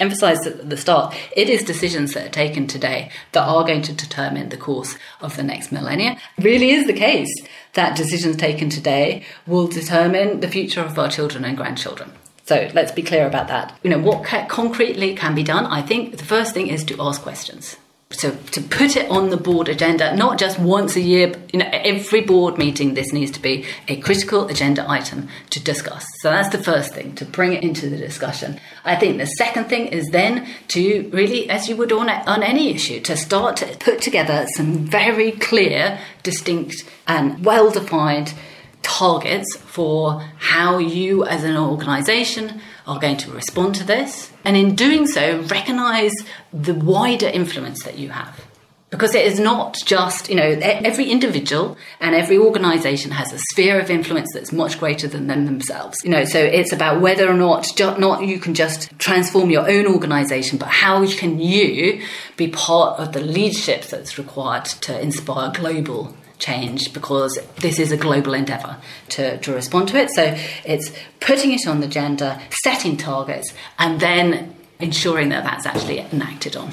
emphasized 0.00 0.44
at 0.44 0.68
the 0.68 0.76
start, 0.76 1.14
it 1.36 1.48
is 1.48 1.62
decisions 1.62 2.12
that 2.14 2.26
are 2.26 2.30
taken 2.30 2.66
today 2.66 3.10
that 3.32 3.46
are 3.46 3.64
going 3.64 3.82
to 3.82 3.92
determine 3.92 4.48
the 4.48 4.56
course 4.56 4.96
of 5.20 5.36
the 5.36 5.44
next 5.44 5.70
millennia. 5.70 6.16
It 6.36 6.44
really 6.44 6.70
is 6.70 6.88
the 6.88 6.92
case 6.92 7.32
that 7.74 7.96
decisions 7.96 8.36
taken 8.36 8.68
today 8.68 9.24
will 9.46 9.68
determine 9.68 10.40
the 10.40 10.48
future 10.48 10.80
of 10.80 10.98
our 10.98 11.08
children 11.08 11.44
and 11.44 11.56
grandchildren. 11.56 12.10
So 12.46 12.68
let's 12.74 12.90
be 12.90 13.02
clear 13.02 13.28
about 13.28 13.46
that. 13.46 13.78
You 13.84 13.90
know, 13.90 14.00
what 14.00 14.24
concretely 14.48 15.14
can 15.14 15.36
be 15.36 15.44
done? 15.44 15.66
I 15.66 15.80
think 15.80 16.16
the 16.16 16.24
first 16.24 16.52
thing 16.52 16.66
is 16.66 16.82
to 16.84 17.00
ask 17.00 17.22
questions 17.22 17.76
to, 18.10 18.32
to 18.32 18.60
put 18.60 18.96
it 18.96 19.08
on 19.08 19.30
the 19.30 19.36
board 19.36 19.68
agenda, 19.68 20.14
not 20.16 20.36
just 20.36 20.58
once 20.58 20.96
a 20.96 21.00
year, 21.00 21.32
you 21.52 21.60
know, 21.60 21.68
every 21.72 22.20
board 22.20 22.58
meeting, 22.58 22.94
this 22.94 23.12
needs 23.12 23.30
to 23.30 23.40
be 23.40 23.64
a 23.86 23.96
critical 24.00 24.48
agenda 24.48 24.84
item 24.90 25.28
to 25.50 25.62
discuss. 25.62 26.04
So 26.20 26.28
that's 26.28 26.48
the 26.48 26.62
first 26.62 26.92
thing, 26.92 27.14
to 27.14 27.24
bring 27.24 27.52
it 27.52 27.62
into 27.62 27.88
the 27.88 27.96
discussion. 27.96 28.60
I 28.84 28.96
think 28.96 29.18
the 29.18 29.26
second 29.26 29.66
thing 29.66 29.86
is 29.86 30.08
then 30.10 30.48
to 30.68 31.08
really, 31.12 31.48
as 31.48 31.68
you 31.68 31.76
would 31.76 31.92
on, 31.92 32.10
on 32.10 32.42
any 32.42 32.74
issue, 32.74 33.00
to 33.02 33.16
start 33.16 33.56
to 33.58 33.76
put 33.78 34.02
together 34.02 34.46
some 34.56 34.78
very 34.78 35.30
clear, 35.30 36.00
distinct, 36.24 36.84
and 37.06 37.44
well 37.44 37.70
defined 37.70 38.34
targets 38.82 39.56
for 39.56 40.20
how 40.38 40.78
you 40.78 41.24
as 41.26 41.44
an 41.44 41.56
organization 41.56 42.60
are 42.90 42.98
going 42.98 43.16
to 43.16 43.30
respond 43.30 43.76
to 43.76 43.84
this. 43.84 44.32
And 44.44 44.56
in 44.56 44.74
doing 44.74 45.06
so, 45.06 45.42
recognize 45.42 46.12
the 46.52 46.74
wider 46.74 47.28
influence 47.28 47.84
that 47.84 47.96
you 47.98 48.10
have. 48.10 48.44
Because 48.90 49.14
it 49.14 49.24
is 49.24 49.38
not 49.38 49.78
just, 49.86 50.28
you 50.28 50.34
know, 50.34 50.58
every 50.60 51.08
individual 51.08 51.76
and 52.00 52.16
every 52.16 52.36
organization 52.36 53.12
has 53.12 53.32
a 53.32 53.38
sphere 53.52 53.78
of 53.78 53.88
influence 53.88 54.28
that's 54.34 54.50
much 54.50 54.80
greater 54.80 55.06
than 55.06 55.28
them 55.28 55.46
themselves. 55.46 55.98
You 56.02 56.10
know, 56.10 56.24
so 56.24 56.40
it's 56.40 56.72
about 56.72 57.00
whether 57.00 57.30
or 57.30 57.34
not, 57.34 57.72
not 57.78 58.26
you 58.26 58.40
can 58.40 58.54
just 58.54 58.90
transform 58.98 59.48
your 59.48 59.70
own 59.70 59.86
organization, 59.86 60.58
but 60.58 60.68
how 60.68 61.06
can 61.06 61.38
you 61.38 62.02
be 62.36 62.48
part 62.48 62.98
of 62.98 63.12
the 63.12 63.20
leadership 63.20 63.84
that's 63.84 64.18
required 64.18 64.64
to 64.64 65.00
inspire 65.00 65.52
global 65.52 66.12
change 66.40 66.92
because 66.92 67.38
this 67.56 67.78
is 67.78 67.92
a 67.92 67.96
global 67.96 68.34
endeavour 68.34 68.76
to, 69.10 69.38
to 69.38 69.52
respond 69.52 69.88
to 69.88 69.96
it. 69.96 70.10
So 70.10 70.36
it's 70.64 70.90
putting 71.20 71.52
it 71.52 71.66
on 71.66 71.80
the 71.80 71.86
agenda, 71.86 72.40
setting 72.62 72.96
targets, 72.96 73.52
and 73.78 74.00
then 74.00 74.56
ensuring 74.80 75.28
that 75.28 75.44
that's 75.44 75.66
actually 75.66 76.00
enacted 76.00 76.56
on. 76.56 76.70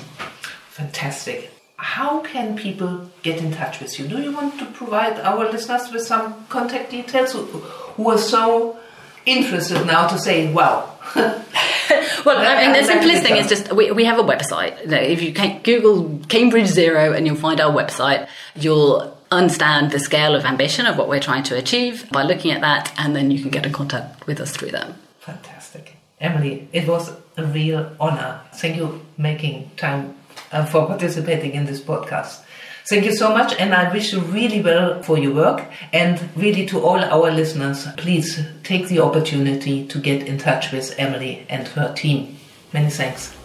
Fantastic. 0.70 1.52
How 1.76 2.22
can 2.22 2.56
people 2.56 3.12
get 3.22 3.40
in 3.40 3.52
touch 3.52 3.80
with 3.80 4.00
you? 4.00 4.08
Do 4.08 4.20
you 4.20 4.32
want 4.32 4.58
to 4.60 4.66
provide 4.66 5.20
our 5.20 5.52
listeners 5.52 5.92
with 5.92 6.04
some 6.04 6.46
contact 6.48 6.90
details 6.90 7.34
who, 7.34 7.44
who 7.44 8.10
are 8.10 8.18
so 8.18 8.80
interested 9.26 9.86
now 9.86 10.08
to 10.08 10.18
say, 10.18 10.52
wow? 10.52 10.94
well, 11.16 12.38
I 12.38 12.66
mean, 12.66 12.74
the 12.74 12.84
simplest 12.84 13.24
thing 13.24 13.38
is 13.38 13.48
just 13.48 13.72
we, 13.74 13.92
we 13.92 14.06
have 14.06 14.20
a 14.20 14.24
website. 14.24 14.92
If 14.92 15.22
you 15.22 15.34
Google 15.64 16.20
Cambridge 16.28 16.68
Zero 16.68 17.14
and 17.14 17.26
you'll 17.26 17.36
find 17.36 17.60
our 17.62 17.72
website, 17.72 18.28
you'll 18.56 19.17
understand 19.32 19.92
the 19.92 20.00
scale 20.00 20.36
of 20.36 20.46
ambition 20.46 20.86
of 20.86 20.98
what 20.98 21.10
we're 21.10 21.20
trying 21.20 21.44
to 21.44 21.58
achieve 21.58 22.10
by 22.12 22.24
looking 22.24 22.52
at 22.52 22.62
that, 22.62 22.94
and 22.98 23.16
then 23.16 23.32
you 23.32 23.42
can 23.42 23.50
get 23.50 23.66
in 23.66 23.74
contact 23.74 24.26
with 24.28 24.40
us 24.40 24.52
through 24.52 24.72
that. 24.72 24.94
Fantastic. 25.20 25.98
Emily, 26.20 26.68
it 26.74 26.88
was 26.88 27.12
a 27.38 27.44
real 27.46 27.92
honor. 28.00 28.42
Thank 28.56 28.78
you 28.78 29.06
making 29.18 29.72
time 29.78 30.16
uh, 30.52 30.66
for 30.66 30.88
participating 30.88 31.52
in 31.52 31.66
this 31.66 31.82
podcast. 31.82 32.44
Thank 32.90 33.04
you 33.04 33.14
so 33.14 33.34
much, 33.34 33.54
and 33.60 33.76
I 33.76 33.92
wish 33.92 34.14
you 34.14 34.22
really 34.22 34.62
well 34.62 35.04
for 35.04 35.18
your 35.18 35.34
work. 35.34 35.66
And 35.92 36.30
really, 36.38 36.66
to 36.68 36.80
all 36.80 37.04
our 37.04 37.30
listeners, 37.32 37.86
please 37.98 38.42
take 38.64 38.88
the 38.88 39.00
opportunity 39.00 39.86
to 39.88 40.00
get 40.00 40.26
in 40.26 40.38
touch 40.38 40.72
with 40.72 40.96
Emily 40.98 41.46
and 41.50 41.68
her 41.70 41.94
team. 41.94 42.38
Many 42.72 42.90
thanks. 42.90 43.36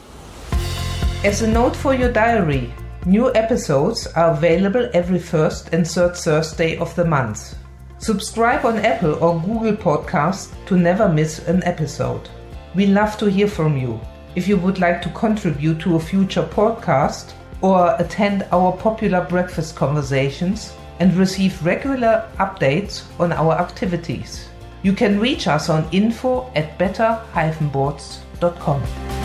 As 1.24 1.42
a 1.42 1.48
note 1.48 1.74
for 1.74 1.92
your 1.92 2.12
diary, 2.12 2.72
New 3.04 3.34
episodes 3.34 4.06
are 4.06 4.30
available 4.30 4.88
every 4.94 5.18
first 5.18 5.70
and 5.72 5.84
third 5.84 6.14
Thursday 6.14 6.78
of 6.78 6.94
the 6.94 7.04
month. 7.04 7.56
Subscribe 7.98 8.64
on 8.64 8.78
Apple 8.78 9.14
or 9.22 9.40
Google 9.40 9.74
Podcasts 9.74 10.52
to 10.66 10.76
never 10.76 11.08
miss 11.08 11.40
an 11.48 11.64
episode. 11.64 12.28
We 12.76 12.86
love 12.86 13.18
to 13.18 13.26
hear 13.26 13.48
from 13.48 13.76
you. 13.76 14.00
If 14.36 14.46
you 14.46 14.56
would 14.56 14.78
like 14.78 15.02
to 15.02 15.08
contribute 15.10 15.80
to 15.80 15.96
a 15.96 16.00
future 16.00 16.44
podcast 16.44 17.32
or 17.60 17.96
attend 17.98 18.46
our 18.52 18.70
popular 18.70 19.24
breakfast 19.24 19.74
conversations 19.74 20.72
and 21.00 21.12
receive 21.16 21.66
regular 21.66 22.30
updates 22.38 23.02
on 23.18 23.32
our 23.32 23.54
activities, 23.54 24.48
you 24.84 24.92
can 24.92 25.18
reach 25.18 25.48
us 25.48 25.68
on 25.68 25.88
info 25.90 26.52
at 26.54 26.78
better-boards.com. 26.78 29.21